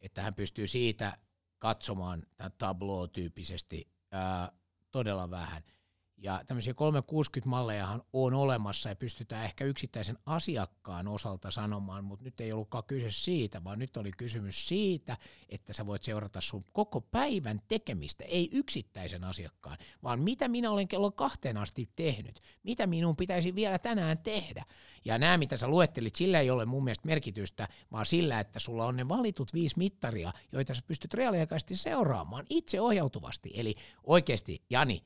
että 0.00 0.22
hän 0.22 0.34
pystyy 0.34 0.66
siitä 0.66 1.18
katsomaan 1.58 2.22
Tableau-tyyppisesti 2.58 3.88
ää, 4.12 4.52
todella 4.92 5.30
vähän– 5.30 5.62
ja 6.18 6.40
tämmöisiä 6.46 6.72
360-mallejahan 6.72 8.02
on 8.12 8.34
olemassa 8.34 8.88
ja 8.88 8.96
pystytään 8.96 9.44
ehkä 9.44 9.64
yksittäisen 9.64 10.18
asiakkaan 10.26 11.08
osalta 11.08 11.50
sanomaan, 11.50 12.04
mutta 12.04 12.24
nyt 12.24 12.40
ei 12.40 12.52
ollutkaan 12.52 12.84
kyse 12.84 13.10
siitä, 13.10 13.64
vaan 13.64 13.78
nyt 13.78 13.96
oli 13.96 14.12
kysymys 14.12 14.68
siitä, 14.68 15.16
että 15.48 15.72
sä 15.72 15.86
voit 15.86 16.02
seurata 16.02 16.40
sun 16.40 16.64
koko 16.72 17.00
päivän 17.00 17.60
tekemistä, 17.68 18.24
ei 18.24 18.48
yksittäisen 18.52 19.24
asiakkaan, 19.24 19.78
vaan 20.02 20.20
mitä 20.20 20.48
minä 20.48 20.70
olen 20.70 20.88
kello 20.88 21.10
kahteen 21.10 21.56
asti 21.56 21.90
tehnyt, 21.96 22.40
mitä 22.62 22.86
minun 22.86 23.16
pitäisi 23.16 23.54
vielä 23.54 23.78
tänään 23.78 24.18
tehdä. 24.18 24.64
Ja 25.04 25.18
nämä, 25.18 25.38
mitä 25.38 25.56
sä 25.56 25.68
luettelit, 25.68 26.14
sillä 26.14 26.40
ei 26.40 26.50
ole 26.50 26.64
mun 26.64 26.84
mielestä 26.84 27.06
merkitystä, 27.06 27.68
vaan 27.92 28.06
sillä, 28.06 28.40
että 28.40 28.58
sulla 28.58 28.86
on 28.86 28.96
ne 28.96 29.08
valitut 29.08 29.54
viisi 29.54 29.78
mittaria, 29.78 30.32
joita 30.52 30.74
sä 30.74 30.82
pystyt 30.86 31.14
reaaliaikaisesti 31.14 31.76
seuraamaan 31.76 32.46
itse 32.50 32.80
ohjautuvasti. 32.80 33.50
Eli 33.54 33.74
oikeasti, 34.04 34.62
Jani, 34.70 35.02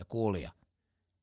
ja 0.00 0.04
kuulija, 0.04 0.50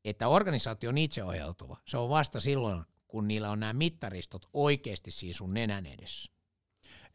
että 0.05 0.27
organisaatio 0.27 0.89
on 0.89 0.97
itseohjautuva. 0.97 1.77
Se 1.85 1.97
on 1.97 2.09
vasta 2.09 2.39
silloin, 2.39 2.83
kun 3.07 3.27
niillä 3.27 3.51
on 3.51 3.59
nämä 3.59 3.73
mittaristot 3.73 4.49
oikeasti 4.53 5.11
siinä 5.11 5.33
sun 5.33 5.53
nenän 5.53 5.85
edessä. 5.85 6.31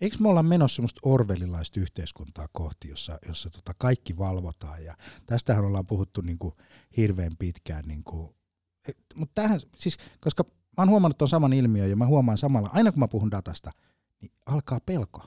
eikö 0.01 0.17
me 0.21 0.29
olla 0.29 0.43
menossa 0.43 0.77
semmoista 0.77 1.01
orvelilaista 1.05 1.81
yhteiskuntaa 1.81 2.49
kohti, 2.53 2.89
jossa, 2.89 3.19
jossa 3.29 3.51
tota 3.51 3.75
kaikki 3.79 4.19
valvotaan 4.19 4.85
ja 4.85 4.97
tästähän 5.27 5.65
ollaan 5.65 5.87
puhuttu 5.87 6.21
niin 6.21 6.39
kuin 6.39 6.55
hirveän 6.97 7.37
pitkään. 7.39 7.85
Niin 7.85 8.05
kuin, 8.05 8.35
mutta 9.15 9.43
tähän, 9.43 9.61
siis, 9.77 9.99
koska 10.21 10.45
mä 10.45 10.75
oon 10.79 10.91
huomannut 10.91 11.19
tuon 11.19 11.29
saman 11.29 11.53
ilmiön 11.53 11.91
ja 11.91 11.97
mä 11.97 12.07
huomaan 12.07 12.39
samalla, 12.39 12.71
aina 12.73 12.93
kun 12.93 13.01
mä 13.01 13.09
puhun 13.09 13.31
datasta, 13.31 13.71
niin 14.21 14.33
alkaa 14.47 14.81
pelko. 14.81 15.23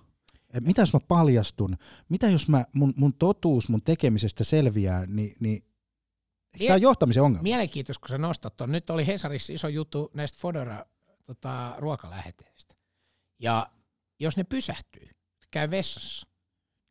Mitä 0.60 0.82
jos 0.82 0.94
mä 0.94 1.00
paljastun? 1.08 1.78
Mitä 2.10 2.30
jos 2.30 2.48
mä, 2.48 2.66
mun, 2.74 2.94
mun 2.98 3.14
totuus 3.14 3.70
mun 3.70 3.82
tekemisestä 3.82 4.44
selviää, 4.44 5.06
niin, 5.06 5.36
niin 5.40 5.64
Eikö 6.56 6.66
tämä 6.66 6.76
on 6.76 6.82
johtamisen 6.82 7.24
ongelma? 7.24 7.44
Mielenkiintoista, 7.44 8.02
kun 8.02 8.10
sä 8.10 8.18
nostat 8.18 8.58
tuon. 8.58 8.72
Nyt 8.72 8.90
oli 8.90 9.08
Hesarissa 9.08 9.54
iso 9.54 9.68
juttu 9.68 10.12
näistä 10.14 10.38
Fodora 10.42 10.86
tota, 11.26 11.76
ruokaläheteistä. 11.78 12.76
Ja 13.40 13.70
jos 14.20 14.38
ne 14.38 14.44
pysähtyy, 14.44 15.10
käy 15.52 15.72
vessassa, 15.72 16.28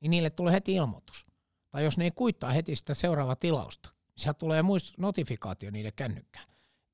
niin 0.00 0.10
niille 0.10 0.30
tulee 0.30 0.52
heti 0.52 0.74
ilmoitus. 0.74 1.26
Tai 1.70 1.84
jos 1.84 1.98
ne 1.98 2.04
ei 2.04 2.10
kuittaa 2.10 2.52
heti 2.52 2.76
sitä 2.76 2.94
seuraavaa 2.94 3.36
tilausta, 3.36 3.88
niin 3.88 4.14
sieltä 4.16 4.38
tulee 4.38 4.62
muist 4.62 4.98
notifikaatio 4.98 5.70
niille 5.70 5.92
kännykkään. 5.92 6.46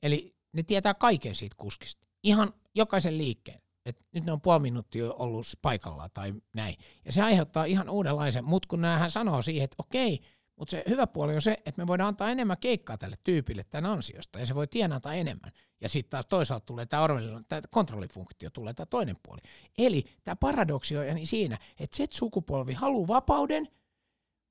Eli 0.03 0.37
ne 0.53 0.63
tietää 0.63 0.95
kaiken 0.95 1.35
siitä 1.35 1.57
kuskista. 1.59 2.07
Ihan 2.23 2.55
jokaisen 2.75 3.19
liikkeen. 3.19 3.63
Et 3.87 4.07
nyt 4.13 4.25
ne 4.25 4.33
on 4.33 4.41
puoli 4.41 4.61
minuuttia 4.61 5.13
ollut 5.13 5.47
paikalla 5.63 6.09
tai 6.09 6.35
näin. 6.55 6.77
Ja 7.05 7.13
se 7.13 7.23
aiheuttaa 7.23 7.65
ihan 7.65 7.91
uudenlaisen, 7.91 8.45
mutta 8.45 8.69
kun 8.69 8.81
näähän 8.81 9.11
sanoo 9.11 9.43
siihen, 9.43 9.65
että 9.65 9.77
okei, 9.79 10.21
mutta 10.61 10.71
se 10.71 10.85
hyvä 10.89 11.07
puoli 11.07 11.35
on 11.35 11.43
se, 11.43 11.53
että 11.67 11.83
me 11.83 11.87
voidaan 11.87 12.09
antaa 12.09 12.31
enemmän 12.31 12.57
keikkaa 12.61 12.99
tälle 12.99 13.17
tyypille 13.25 13.65
tämän 13.65 13.91
ansiosta, 13.91 14.39
ja 14.39 14.47
se 14.47 14.55
voi 14.55 14.67
tienata 14.67 15.13
enemmän. 15.13 15.53
Ja 15.81 15.89
sitten 15.89 16.11
taas 16.11 16.27
toisaalta 16.27 16.67
tulee 16.67 16.87
tämä 16.87 17.09
tämä 17.49 17.63
kontrollifunktio, 17.71 18.51
tulee 18.51 18.75
tämä 18.75 18.87
toinen 18.87 19.17
puoli. 19.23 19.41
Eli 19.79 20.05
tämä 20.25 20.37
paradoksi 20.37 20.97
on 20.97 21.15
niin 21.15 21.27
siinä, 21.27 21.59
että 21.81 21.97
Z-sukupolvi 21.97 22.75
haluaa 22.75 23.09
vapauden, 23.09 23.69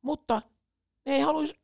mutta 0.02 0.42
ne 1.06 1.16
ei 1.16 1.22
haluaisi 1.22 1.60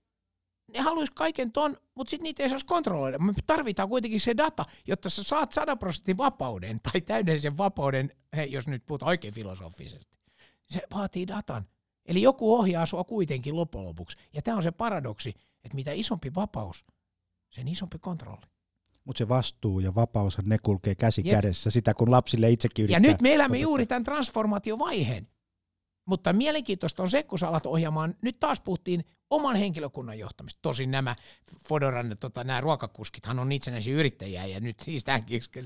ne 0.73 0.79
haluaisi 0.79 1.11
kaiken 1.15 1.51
ton, 1.51 1.77
mutta 1.95 2.09
sitten 2.11 2.23
niitä 2.23 2.43
ei 2.43 2.49
saisi 2.49 2.65
kontrolloida. 2.65 3.19
Me 3.19 3.33
tarvitaan 3.47 3.89
kuitenkin 3.89 4.19
se 4.19 4.37
data, 4.37 4.65
jotta 4.87 5.09
sä 5.09 5.23
saat 5.23 5.51
100 5.51 5.75
prosentin 5.75 6.17
vapauden 6.17 6.79
tai 6.79 7.01
täydellisen 7.01 7.57
vapauden, 7.57 8.11
jos 8.49 8.67
nyt 8.67 8.85
puhutaan 8.85 9.09
oikein 9.09 9.33
filosofisesti. 9.33 10.17
Se 10.69 10.81
vaatii 10.93 11.27
datan. 11.27 11.67
Eli 12.05 12.21
joku 12.21 12.55
ohjaa 12.55 12.85
sua 12.85 13.03
kuitenkin 13.03 13.55
loppujen 13.55 13.87
lopuksi. 13.87 14.17
Ja 14.33 14.41
tämä 14.41 14.57
on 14.57 14.63
se 14.63 14.71
paradoksi, 14.71 15.33
että 15.63 15.75
mitä 15.75 15.91
isompi 15.91 16.35
vapaus, 16.35 16.85
sen 17.49 17.67
isompi 17.67 17.99
kontrolli. 17.99 18.45
Mutta 19.03 19.17
se 19.17 19.27
vastuu 19.27 19.79
ja 19.79 19.95
vapaus, 19.95 20.37
ne 20.43 20.57
kulkee 20.57 20.95
käsi 20.95 21.21
Jep. 21.25 21.35
kädessä, 21.35 21.69
sitä 21.69 21.93
kun 21.93 22.11
lapsille 22.11 22.49
itsekin 22.49 22.83
yrittää. 22.83 22.97
Ja 22.97 23.11
nyt 23.11 23.21
me 23.21 23.33
elämme 23.33 23.57
juuri 23.57 23.85
tämän 23.85 24.03
transformaatiovaiheen. 24.03 25.27
Mutta 26.05 26.33
mielenkiintoista 26.33 27.03
on 27.03 27.09
se, 27.09 27.23
kun 27.23 27.39
sä 27.39 27.47
alat 27.47 27.65
ohjaamaan, 27.65 28.15
nyt 28.21 28.39
taas 28.39 28.59
puhuttiin 28.59 29.05
oman 29.29 29.55
henkilökunnan 29.55 30.19
johtamista. 30.19 30.59
Tosin 30.61 30.91
nämä 30.91 31.15
Fodoran, 31.67 32.17
tota, 32.19 32.43
nämä 32.43 32.61
ruokakuskithan 32.61 33.39
on 33.39 33.51
itsenäisiä 33.51 33.95
yrittäjiä 33.95 34.45
ja 34.45 34.59
nyt 34.59 34.79
siis 34.79 35.03
tämä 35.03 35.21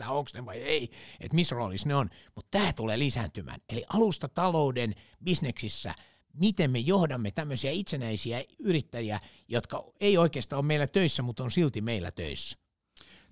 onko 0.09 0.29
ne 0.33 0.45
vai 0.45 0.57
ei, 0.57 0.91
että 1.19 1.35
missä 1.35 1.55
roolissa 1.55 1.87
ne 1.87 1.95
on. 1.95 2.09
Mutta 2.35 2.57
tämä 2.59 2.73
tulee 2.73 2.99
lisääntymään. 2.99 3.61
Eli 3.69 3.83
alustatalouden 3.93 4.95
bisneksissä– 5.23 5.95
miten 6.33 6.71
me 6.71 6.79
johdamme 6.79 7.31
tämmöisiä 7.31 7.71
itsenäisiä 7.71 8.43
yrittäjiä, 8.59 9.19
jotka 9.47 9.83
ei 9.99 10.17
oikeastaan 10.17 10.57
ole 10.57 10.65
meillä 10.65 10.87
töissä, 10.87 11.23
mutta 11.23 11.43
on 11.43 11.51
silti 11.51 11.81
meillä 11.81 12.11
töissä. 12.11 12.57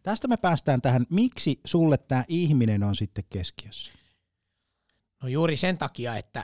Tästä 0.03 0.27
me 0.27 0.37
päästään 0.37 0.81
tähän, 0.81 1.05
miksi 1.09 1.59
sulle 1.65 1.97
tämä 1.97 2.25
ihminen 2.27 2.83
on 2.83 2.95
sitten 2.95 3.23
keskiössä? 3.29 3.91
No 5.23 5.27
juuri 5.29 5.57
sen 5.57 5.77
takia, 5.77 6.17
että 6.17 6.43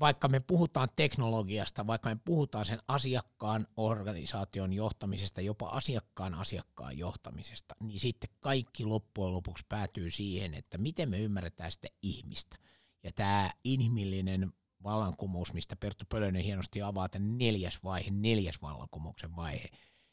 vaikka 0.00 0.28
me 0.28 0.40
puhutaan 0.40 0.88
teknologiasta, 0.96 1.86
vaikka 1.86 2.08
me 2.08 2.18
puhutaan 2.24 2.64
sen 2.64 2.78
asiakkaan 2.88 3.66
organisaation 3.76 4.72
johtamisesta, 4.72 5.40
jopa 5.40 5.68
asiakkaan 5.68 6.34
asiakkaan 6.34 6.98
johtamisesta, 6.98 7.74
niin 7.82 8.00
sitten 8.00 8.30
kaikki 8.40 8.84
loppujen 8.84 9.32
lopuksi 9.32 9.64
päätyy 9.68 10.10
siihen, 10.10 10.54
että 10.54 10.78
miten 10.78 11.10
me 11.10 11.18
ymmärretään 11.18 11.72
sitä 11.72 11.88
ihmistä. 12.02 12.56
Ja 13.02 13.12
tämä 13.12 13.50
inhimillinen 13.64 14.52
vallankumous, 14.82 15.52
mistä 15.52 15.76
Perttu 15.76 16.04
Pölönen 16.08 16.42
hienosti 16.42 16.82
avaa 16.82 17.08
tämän 17.08 17.38
neljäs 17.38 17.84
vaihe, 17.84 18.10
neljäs 18.10 18.62
vallankumouksen 18.62 19.36
vaihe, 19.36 19.68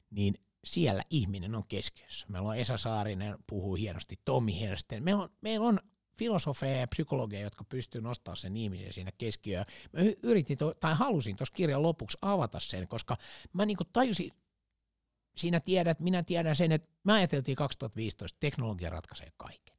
niin 0.10 0.36
siellä 0.64 1.04
ihminen 1.10 1.56
on 1.56 1.64
keskiössä. 1.68 2.26
Meillä 2.30 2.50
on 2.50 2.58
Esa 2.58 2.78
Saarinen, 2.78 3.38
puhuu 3.48 3.76
hienosti, 3.76 4.20
Tommi 4.26 4.62
Helsten. 4.62 5.04
Meillä 5.04 5.24
on, 5.24 5.30
meillä 5.42 5.68
on 5.68 5.80
filosofeja 6.18 6.80
ja 6.80 6.88
psykologeja, 6.88 7.42
jotka 7.44 7.64
pystyy 7.64 8.02
nostamaan 8.02 8.38
sen 8.38 8.58
ihmisen 8.58 8.94
siinä 8.94 9.12
keskiöön. 9.18 9.66
Mä 9.94 10.00
yritin, 10.24 10.58
to, 10.58 10.74
tai 10.74 10.96
halusin 10.96 11.36
tuossa 11.36 11.54
kirjan 11.54 11.82
lopuksi 11.82 12.18
avata 12.22 12.60
sen, 12.60 12.88
koska 12.88 13.18
mä 13.54 13.66
niin 13.66 13.78
tajusin, 13.94 14.32
siinä 15.38 15.60
tiedät, 15.60 16.00
minä 16.00 16.24
tiedän 16.24 16.56
sen, 16.56 16.72
että 16.72 16.90
me 17.04 17.14
ajateltiin 17.14 17.56
2015, 17.56 18.36
että 18.36 18.40
teknologia 18.40 18.90
ratkaisee 18.90 19.32
kaiken. 19.38 19.78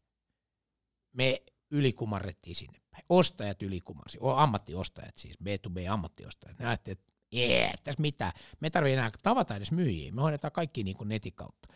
Me 1.12 1.42
ylikumarrettiin 1.70 2.56
sinne 2.56 2.78
päin. 2.90 3.04
Ostajat 3.08 3.62
ylikumasi, 3.62 4.18
ammattiostajat 4.36 5.18
siis, 5.18 5.36
B2B-ammattiostajat. 5.40 6.58
Ne 6.58 6.66
ajattelivat, 6.66 7.00
että 7.00 7.12
jee, 7.32 7.74
tässä 7.84 8.00
mitään. 8.00 8.32
Me 8.60 8.70
tarvitsemme 8.70 8.98
enää 8.98 9.10
tavata 9.22 9.56
edes 9.56 9.72
myyjiä. 9.72 10.12
Me 10.12 10.22
hoidetaan 10.22 10.52
kaikki 10.52 10.84
niin 10.84 10.96
kuin 10.96 11.08
netin 11.08 11.34
kautta. 11.34 11.68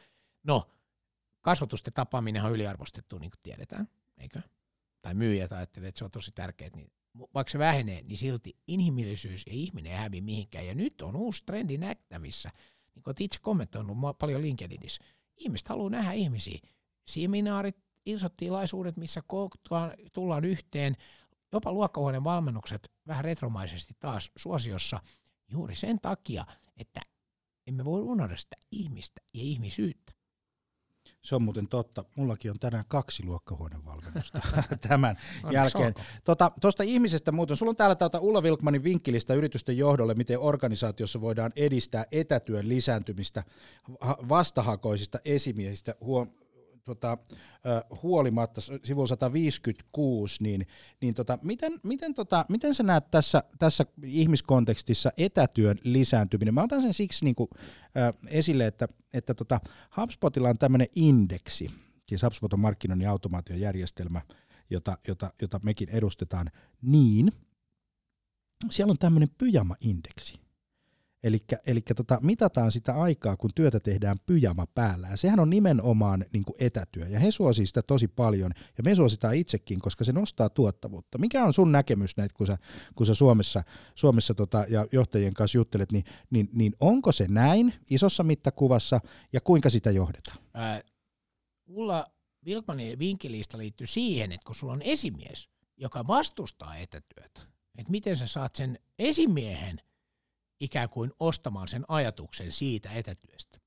No, 0.45 0.69
kasvatusten 1.41 1.93
tapaaminen 1.93 2.45
on 2.45 2.53
yliarvostettu, 2.53 3.19
niin 3.19 3.31
kuin 3.31 3.41
tiedetään, 3.43 3.89
eikö? 4.19 4.43
Tai 5.03 5.15
myyjät 5.15 5.53
ajattelee, 5.53 5.89
että 5.89 5.99
se 5.99 6.05
on 6.05 6.11
tosi 6.11 6.33
tärkeää. 6.33 6.71
Niin 6.77 6.93
vaikka 7.35 7.51
se 7.51 7.59
vähenee, 7.59 8.03
niin 8.03 8.19
silti 8.19 8.57
inhimillisyys 8.67 9.47
ja 9.47 9.53
ihminen 9.53 9.93
ei 9.93 9.99
hävi 9.99 10.21
mihinkään. 10.21 10.67
Ja 10.67 10.75
nyt 10.75 11.01
on 11.03 11.17
uusi 11.17 11.43
trendi 11.47 11.79
nähtävissä. 11.79 12.51
Niin 12.95 13.03
kuin 13.03 13.17
itse 13.19 13.39
kommentoinut 13.43 14.19
paljon 14.19 14.43
LinkedInissä. 14.43 15.05
Ihmiset 15.37 15.69
haluaa 15.69 15.91
nähdä 15.91 16.13
ihmisiä. 16.13 16.59
Seminaarit, 17.07 17.77
isot 18.07 18.37
tilaisuudet, 18.37 18.97
missä 18.97 19.23
tullaan 20.13 20.45
yhteen, 20.45 20.97
jopa 21.53 21.73
luokkahuoneen 21.73 22.25
valmennukset 22.25 22.91
vähän 23.07 23.25
retromaisesti 23.25 23.95
taas 24.01 24.31
suosiossa 24.37 25.01
juuri 25.53 25.75
sen 25.75 25.99
takia, 26.01 26.47
että 26.77 27.01
emme 27.67 27.85
voi 27.85 28.01
unohda 28.01 28.37
sitä 28.37 28.57
ihmistä 28.73 29.21
ja 29.35 29.41
ihmisyyttä. 29.43 30.13
Se 31.23 31.35
on 31.35 31.43
muuten 31.43 31.69
totta. 31.69 32.05
Mullakin 32.17 32.51
on 32.51 32.59
tänään 32.59 32.85
kaksi 32.89 33.25
luokkahuonevalmennusta 33.25 34.41
tämän 34.89 35.17
jälkeen. 35.51 35.95
Tuosta 36.25 36.51
tota, 36.61 36.83
ihmisestä 36.83 37.33
muuten, 37.33 37.57
sulla 37.57 37.71
on 37.71 37.77
täällä 37.77 37.95
täältä 37.95 38.21
Ulla 38.21 38.43
Vilkmanin 38.43 38.85
vinkkilistä 38.85 39.35
yritysten 39.35 39.79
johdolle, 39.79 40.15
miten 40.15 40.41
organisaatiossa 40.41 41.21
voidaan 41.21 41.53
edistää 41.57 42.05
etätyön 42.13 42.69
lisääntymistä 42.69 43.45
vastahakoisista 44.29 45.19
esimiehistä 45.25 45.95
tota, 46.85 47.19
huolimatta, 48.03 48.61
sivu 48.61 49.07
156, 49.07 50.43
niin, 50.43 50.67
niin 51.01 51.15
tota, 51.15 51.39
miten, 51.43 51.81
miten, 51.83 52.15
tota, 52.15 52.45
miten 52.49 52.75
sä 52.75 52.83
näet 52.83 53.11
tässä, 53.11 53.43
tässä 53.59 53.87
ihmiskontekstissa 54.05 55.13
etätyön 55.17 55.79
lisääntyminen? 55.85 56.55
Mä 56.55 56.63
otan 56.63 56.83
sen 56.83 56.95
siksi 56.95 57.25
niin 57.25 57.35
kuin, 57.35 57.49
äh, 57.97 58.15
esille, 58.27 58.67
että, 58.67 58.89
että 59.13 59.35
tota, 59.35 59.61
HubSpotilla 59.97 60.49
on 60.49 60.59
tämmöinen 60.59 60.89
indeksi, 60.95 61.71
siis 62.09 62.23
HubSpot 62.23 62.53
on 62.53 62.61
markkinoinnin 62.61 63.09
automaatiojärjestelmä, 63.09 64.23
jota, 64.71 64.99
jota, 65.09 65.33
jota 65.43 65.61
mekin 65.63 65.89
edustetaan, 65.89 66.51
niin 66.83 67.33
siellä 68.71 68.91
on 68.91 68.99
tämmöinen 68.99 69.31
pyjama-indeksi. 69.39 70.43
Eli 71.67 71.81
tota, 71.97 72.19
mitataan 72.23 72.73
sitä 72.73 72.95
aikaa, 72.95 73.37
kun 73.37 73.51
työtä 73.55 73.81
tehdään 73.81 74.17
pyjama 74.27 74.67
päällä. 74.67 75.09
Ja 75.09 75.17
sehän 75.17 75.41
on 75.41 75.51
nimenomaan 75.51 76.25
niin 76.33 76.45
kuin 76.45 76.57
etätyö, 76.61 77.09
ja 77.09 77.19
he 77.19 77.31
suosivat 77.31 77.69
sitä 77.69 77.83
tosi 77.83 78.09
paljon, 78.09 78.53
ja 78.79 78.85
me 78.85 78.95
suositaan 78.95 79.35
itsekin, 79.35 79.81
koska 79.81 80.05
se 80.05 80.13
nostaa 80.13 80.49
tuottavuutta. 80.51 81.19
Mikä 81.19 81.45
on 81.45 81.55
sun 81.55 81.73
näkemys 81.73 82.17
näitä, 82.17 82.35
kun 82.37 82.47
sä, 82.47 82.59
kun 82.95 83.07
sä 83.07 83.15
Suomessa, 83.15 83.63
Suomessa 83.95 84.35
tota, 84.35 84.67
ja 84.69 84.87
johtajien 84.93 85.35
kanssa 85.35 85.59
juttelet, 85.59 85.93
niin, 85.93 86.05
niin, 86.31 86.49
niin 86.53 86.73
onko 86.81 87.13
se 87.13 87.27
näin 87.29 87.75
isossa 87.91 88.23
mittakuvassa, 88.23 89.01
ja 89.33 89.41
kuinka 89.41 89.71
sitä 89.71 89.91
johdetaan? 89.91 90.39
Ää, 90.55 90.83
Ulla 91.67 92.07
Vilkmanin 92.45 92.99
vinkkelistä 92.99 93.59
liittyy 93.59 93.87
siihen, 93.87 94.33
että 94.33 94.47
kun 94.47 94.55
sulla 94.55 94.73
on 94.73 94.83
esimies, 94.83 95.49
joka 95.77 96.07
vastustaa 96.07 96.77
etätyötä, 96.77 97.41
että 97.79 97.91
miten 97.91 98.17
sä 98.17 98.27
saat 98.27 98.55
sen 98.55 98.79
esimiehen– 98.99 99.81
ikään 100.63 100.89
kuin 100.89 101.13
ostamaan 101.21 101.69
sen 101.69 101.85
ajatuksen 101.89 102.53
siitä 102.53 102.93
etätyöstä. 102.93 103.59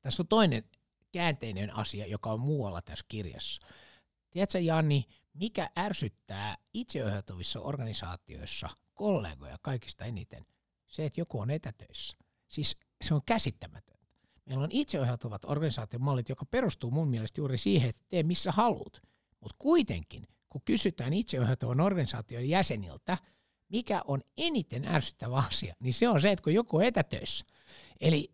Tässä 0.00 0.22
on 0.22 0.28
toinen 0.28 0.64
käänteinen 1.12 1.76
asia, 1.76 2.06
joka 2.06 2.32
on 2.32 2.40
muualla 2.40 2.82
tässä 2.82 3.04
kirjassa. 3.08 3.66
Tiedätkö 4.30 4.60
Janni, 4.60 5.04
mikä 5.34 5.70
ärsyttää 5.78 6.58
itseohjautuvissa 6.74 7.60
organisaatioissa 7.60 8.68
kollegoja 8.94 9.58
kaikista 9.62 10.04
eniten? 10.04 10.46
Se, 10.86 11.04
että 11.04 11.20
joku 11.20 11.40
on 11.40 11.50
etätöissä. 11.50 12.16
Siis 12.48 12.76
se 13.02 13.14
on 13.14 13.22
käsittämätöntä. 13.26 14.06
Meillä 14.44 14.64
on 14.64 14.72
itseohjautuvat 14.72 15.44
organisaatiomallit, 15.44 16.28
joka 16.28 16.46
perustuu 16.46 16.90
mun 16.90 17.08
mielestä 17.08 17.40
juuri 17.40 17.58
siihen, 17.58 17.88
että 17.88 18.02
tee 18.08 18.22
missä 18.22 18.52
haluat. 18.52 19.02
Mutta 19.40 19.56
kuitenkin 19.58 20.28
kun 20.48 20.62
kysytään 20.64 21.12
itseohjautuvan 21.12 21.80
organisaation 21.80 22.48
jäseniltä, 22.48 23.18
mikä 23.68 24.02
on 24.06 24.22
eniten 24.36 24.88
ärsyttävä 24.88 25.36
asia, 25.36 25.74
niin 25.80 25.94
se 25.94 26.08
on 26.08 26.20
se, 26.20 26.32
että 26.32 26.42
kun 26.42 26.54
joku 26.54 26.76
on 26.76 26.84
etätöissä. 26.84 27.46
Eli 28.00 28.30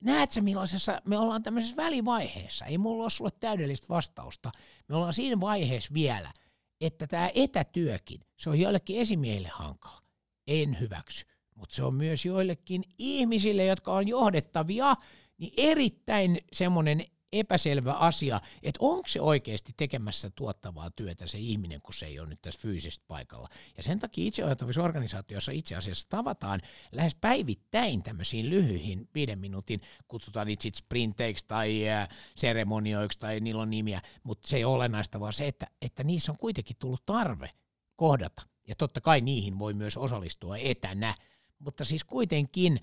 näet 0.00 0.30
sä 0.30 0.40
millaisessa, 0.40 1.02
me 1.04 1.18
ollaan 1.18 1.42
tämmöisessä 1.42 1.82
välivaiheessa, 1.82 2.64
ei 2.64 2.78
mulla 2.78 3.02
ole 3.02 3.10
sulle 3.10 3.30
täydellistä 3.40 3.88
vastausta, 3.88 4.52
me 4.88 4.96
ollaan 4.96 5.12
siinä 5.12 5.40
vaiheessa 5.40 5.94
vielä, 5.94 6.32
että 6.80 7.06
tämä 7.06 7.30
etätyökin, 7.34 8.20
se 8.36 8.50
on 8.50 8.60
joillekin 8.60 9.00
esimiehille 9.00 9.48
hankala. 9.48 10.02
En 10.46 10.80
hyväksy. 10.80 11.24
Mutta 11.54 11.74
se 11.74 11.82
on 11.84 11.94
myös 11.94 12.26
joillekin 12.26 12.84
ihmisille, 12.98 13.64
jotka 13.64 13.92
on 13.92 14.08
johdettavia, 14.08 14.96
niin 15.38 15.52
erittäin 15.56 16.38
semmoinen 16.52 17.06
epäselvä 17.32 17.92
asia, 17.92 18.40
että 18.62 18.78
onko 18.80 19.08
se 19.08 19.20
oikeasti 19.20 19.72
tekemässä 19.76 20.30
tuottavaa 20.30 20.90
työtä 20.90 21.26
se 21.26 21.38
ihminen, 21.38 21.82
kun 21.82 21.94
se 21.94 22.06
ei 22.06 22.20
ole 22.20 22.28
nyt 22.28 22.42
tässä 22.42 22.60
fyysisesti 22.60 23.04
paikalla. 23.08 23.48
Ja 23.76 23.82
sen 23.82 23.98
takia 23.98 24.26
itseohjautuvissa 24.26 24.82
organisaatioissa 24.82 25.52
itse 25.52 25.76
asiassa 25.76 26.08
tavataan 26.08 26.60
lähes 26.92 27.14
päivittäin 27.14 28.02
tämmöisiin 28.02 28.50
lyhyihin 28.50 29.08
viiden 29.14 29.38
minuutin, 29.38 29.80
kutsutaan 30.08 30.46
niitä 30.46 30.62
sitten 30.62 30.78
sprinteiksi 30.78 31.44
tai 31.48 31.88
äh, 31.88 32.08
seremonioiksi 32.34 33.18
tai 33.18 33.40
niillä 33.40 33.62
on 33.62 33.70
nimiä, 33.70 34.02
mutta 34.22 34.48
se 34.48 34.56
ei 34.56 34.64
ole 34.64 34.74
olennaista, 34.74 35.20
vaan 35.20 35.32
se, 35.32 35.48
että, 35.48 35.66
että 35.82 36.04
niissä 36.04 36.32
on 36.32 36.38
kuitenkin 36.38 36.76
tullut 36.78 37.06
tarve 37.06 37.50
kohdata. 37.96 38.42
Ja 38.68 38.74
totta 38.74 39.00
kai 39.00 39.20
niihin 39.20 39.58
voi 39.58 39.74
myös 39.74 39.96
osallistua 39.96 40.56
etänä, 40.56 41.14
mutta 41.58 41.84
siis 41.84 42.04
kuitenkin 42.04 42.80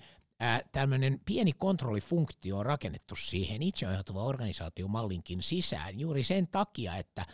tämmöinen 0.72 1.20
pieni 1.24 1.52
kontrollifunktio 1.52 2.58
on 2.58 2.66
rakennettu 2.66 3.16
siihen 3.16 3.62
itseohjautuvan 3.62 4.24
organisaatiomallinkin 4.24 5.42
sisään 5.42 6.00
juuri 6.00 6.22
sen 6.22 6.48
takia, 6.48 6.96
että 6.96 7.26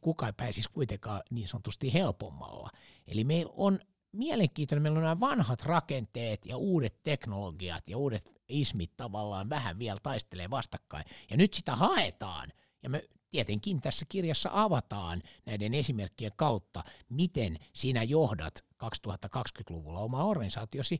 kukaan 0.00 0.34
pääsisi 0.34 0.70
kuitenkaan 0.70 1.22
niin 1.30 1.48
sanotusti 1.48 1.92
helpommalla. 1.92 2.70
Eli 3.06 3.24
meillä 3.24 3.52
on 3.56 3.78
mielenkiintoinen, 4.12 4.82
meillä 4.82 4.96
on 4.96 5.02
nämä 5.02 5.20
vanhat 5.20 5.62
rakenteet 5.62 6.46
ja 6.46 6.56
uudet 6.56 7.02
teknologiat 7.02 7.88
ja 7.88 7.98
uudet 7.98 8.34
ismit 8.48 8.96
tavallaan 8.96 9.48
vähän 9.48 9.78
vielä 9.78 10.00
taistelee 10.02 10.50
vastakkain. 10.50 11.04
Ja 11.30 11.36
nyt 11.36 11.54
sitä 11.54 11.76
haetaan. 11.76 12.52
Ja 12.82 12.90
me 12.90 13.04
tietenkin 13.30 13.80
tässä 13.80 14.06
kirjassa 14.08 14.50
avataan 14.52 15.22
näiden 15.46 15.74
esimerkkien 15.74 16.32
kautta, 16.36 16.84
miten 17.08 17.58
sinä 17.72 18.02
johdat 18.02 18.64
2020-luvulla 18.84 19.98
oma 19.98 20.24
organisaatiosi 20.24 20.98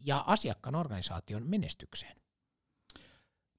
ja 0.00 0.24
asiakkaan 0.26 0.74
organisaation 0.74 1.46
menestykseen? 1.46 2.20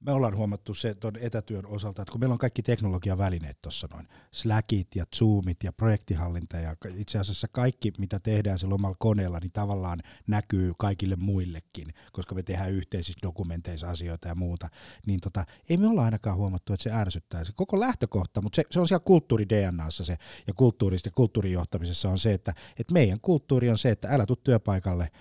Me 0.02 0.12
ollaan 0.12 0.38
huomattu 0.38 0.74
se 0.74 0.96
tuon 0.96 1.14
etätyön 1.20 1.66
osalta, 1.66 2.02
että 2.02 2.12
kun 2.12 2.20
meillä 2.20 2.34
on 2.34 2.40
kaikki 2.40 2.64
teknologian 2.64 3.18
välineet 3.18 3.62
tuossa 3.62 3.88
noin, 3.94 4.08
Slackit 4.32 4.96
ja 4.96 5.06
Zoomit 5.16 5.64
ja 5.64 5.74
projektihallinta 5.74 6.58
ja 6.58 6.76
itse 6.96 7.20
asiassa 7.20 7.48
kaikki, 7.48 7.94
mitä 7.98 8.20
tehdään 8.20 8.60
sillä 8.60 8.76
omalla 8.76 8.96
koneella, 9.00 9.40
niin 9.40 9.52
tavallaan 9.52 10.00
näkyy 10.28 10.74
kaikille 10.78 11.16
muillekin, 11.16 11.94
koska 12.12 12.36
me 12.36 12.44
tehdään 12.44 12.72
yhteisissä 12.72 13.20
dokumenteissa 13.24 13.90
asioita 13.90 14.28
ja 14.28 14.36
muuta, 14.36 14.70
niin 15.06 15.20
tota, 15.20 15.46
ei 15.70 15.78
me 15.78 15.88
olla 15.88 16.06
ainakaan 16.06 16.38
huomattu, 16.38 16.74
että 16.74 16.84
se 16.84 16.92
ärsyttää. 16.92 17.44
Se 17.44 17.54
koko 17.56 17.80
lähtökohta, 17.80 18.42
mutta 18.42 18.56
se, 18.56 18.64
se 18.72 18.80
on 18.80 18.88
siellä 18.88 19.04
kulttuuri 19.06 19.50
DNAssa 19.50 20.04
se, 20.04 20.18
ja 20.48 20.54
kulttuurista 20.54 21.08
ja 21.08 21.14
kulttuurijohtamisessa 21.16 22.10
on 22.10 22.20
se, 22.20 22.34
että, 22.34 22.54
että 22.80 22.94
meidän 22.94 23.20
kulttuuri 23.22 23.70
on 23.70 23.78
se, 23.78 23.90
että 23.90 24.08
älä 24.10 24.26
tuu 24.26 24.36
työpaikalle, 24.36 25.12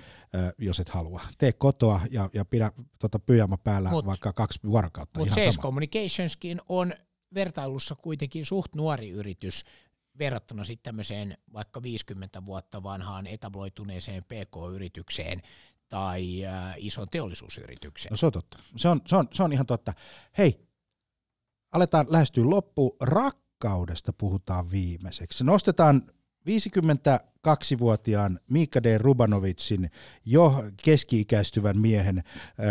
jos 0.58 0.80
et 0.80 0.88
halua. 0.88 1.20
Tee 1.38 1.52
kotoa 1.52 2.00
ja, 2.10 2.30
ja 2.32 2.44
pidä 2.44 2.72
tota 2.98 3.18
pyjama 3.18 3.56
päällä 3.56 3.90
mut, 3.90 4.06
vaikka 4.06 4.32
kaksi 4.32 4.60
vuorokautta. 4.64 5.20
Mutta 5.20 5.34
Sales 5.34 5.58
Communicationskin 5.58 6.60
on 6.68 6.94
vertailussa 7.34 7.94
kuitenkin 7.94 8.46
suht 8.46 8.74
nuori 8.74 9.10
yritys 9.10 9.64
verrattuna 10.18 10.64
sitten 10.64 10.84
tämmöiseen 10.84 11.38
vaikka 11.52 11.82
50 11.82 12.46
vuotta 12.46 12.82
vanhaan 12.82 13.26
etabloituneeseen 13.26 14.24
PK-yritykseen 14.24 15.42
tai 15.88 16.46
äh, 16.46 16.74
ison 16.76 17.08
teollisuusyritykseen. 17.10 18.10
No 18.10 18.16
se 18.16 18.26
on 18.26 18.32
totta. 18.32 18.58
Se 18.76 18.88
on, 18.88 19.00
se 19.06 19.16
on, 19.16 19.28
se 19.32 19.42
on 19.42 19.52
ihan 19.52 19.66
totta. 19.66 19.92
Hei, 20.38 20.66
aletaan 21.72 22.06
lähestyä 22.08 22.50
loppuun. 22.50 22.96
Rakkaudesta 23.00 24.12
puhutaan 24.12 24.70
viimeiseksi. 24.70 25.44
Nostetaan 25.44 26.02
52-vuotiaan 27.48 28.40
Mika 28.50 28.82
D. 28.82 28.98
Rubanovitsin 28.98 29.90
jo 30.26 30.64
keski-ikäistyvän 30.82 31.78
miehen 31.78 32.22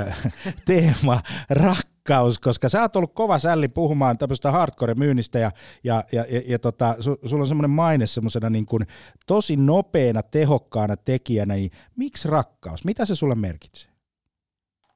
äh, 0.07 0.34
teema 0.65 1.22
rakkaus, 1.49 2.39
koska 2.39 2.70
sä 2.70 2.82
oot 2.82 2.95
ollut 2.95 3.13
kova 3.13 3.39
sälli 3.39 3.67
puhumaan 3.67 4.17
tämmöistä 4.17 4.51
hardcore-myynnistä 4.51 5.39
ja, 5.39 5.51
ja, 5.84 6.03
ja, 6.11 6.26
ja, 6.30 6.41
ja 6.47 6.59
tota, 6.59 6.95
su, 6.99 7.17
sulla 7.26 7.43
on 7.43 7.47
semmoinen 7.47 7.70
maine 7.70 8.07
semmoisena 8.07 8.49
niin 8.49 8.65
kuin 8.65 8.88
tosi 9.28 9.55
nopeana, 9.55 10.24
tehokkaana 10.24 10.97
tekijänä, 10.97 11.55
niin 11.55 11.72
miksi 11.95 12.28
rakkaus? 12.28 12.86
Mitä 12.86 13.05
se 13.05 13.15
sulle 13.15 13.36
merkitsee? 13.36 13.91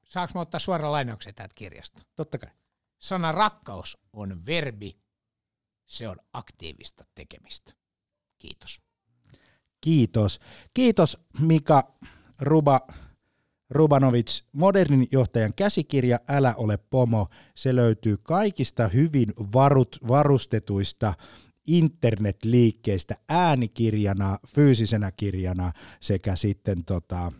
Saanko 0.03 0.31
mä 0.35 0.41
ottaa 0.41 0.59
suoraan 0.59 0.91
lainauksen 0.91 1.35
täältä 1.35 1.53
kirjasta? 1.55 2.01
Totta 2.15 2.37
kai. 2.37 2.49
Sana 2.99 3.31
rakkaus 3.31 3.97
on 4.13 4.45
verbi, 4.45 4.97
se 5.87 6.07
on 6.07 6.17
aktiivista 6.33 7.05
tekemistä. 7.15 7.73
Kiitos. 8.39 8.81
Kiitos. 9.83 10.39
Kiitos 10.73 11.17
Mika 11.39 11.83
Ruba, 12.41 12.81
Rubanovic. 13.69 14.43
Modernin 14.51 15.07
johtajan 15.11 15.53
käsikirja 15.55 16.19
Älä 16.27 16.55
ole 16.55 16.77
pomo. 16.77 17.27
Se 17.55 17.75
löytyy 17.75 18.17
kaikista 18.17 18.87
hyvin 18.87 19.33
varut, 19.53 19.99
varustetuista 20.07 21.13
internetliikkeistä 21.67 23.15
äänikirjana, 23.29 24.39
fyysisenä 24.55 25.11
kirjana 25.11 25.73
sekä 25.99 26.35
sitten 26.35 26.85
tota, 26.85 27.31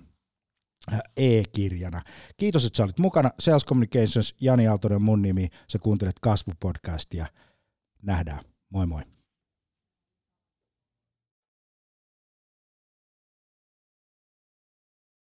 e-kirjana. 1.18 2.02
Kiitos, 2.38 2.66
että 2.66 2.78
sä 2.78 2.84
olit 2.84 3.00
mukana. 3.00 3.30
Sales 3.40 3.66
Communications, 3.66 4.36
Jani 4.42 4.68
Aaltonen 4.68 5.02
mun 5.02 5.22
nimi. 5.22 5.48
Sä 5.70 5.80
kuuntelet 5.80 6.20
Kasvupodcastia. 6.20 7.26
Nähdään. 8.02 8.40
Moi 8.70 8.86
moi. 8.86 9.02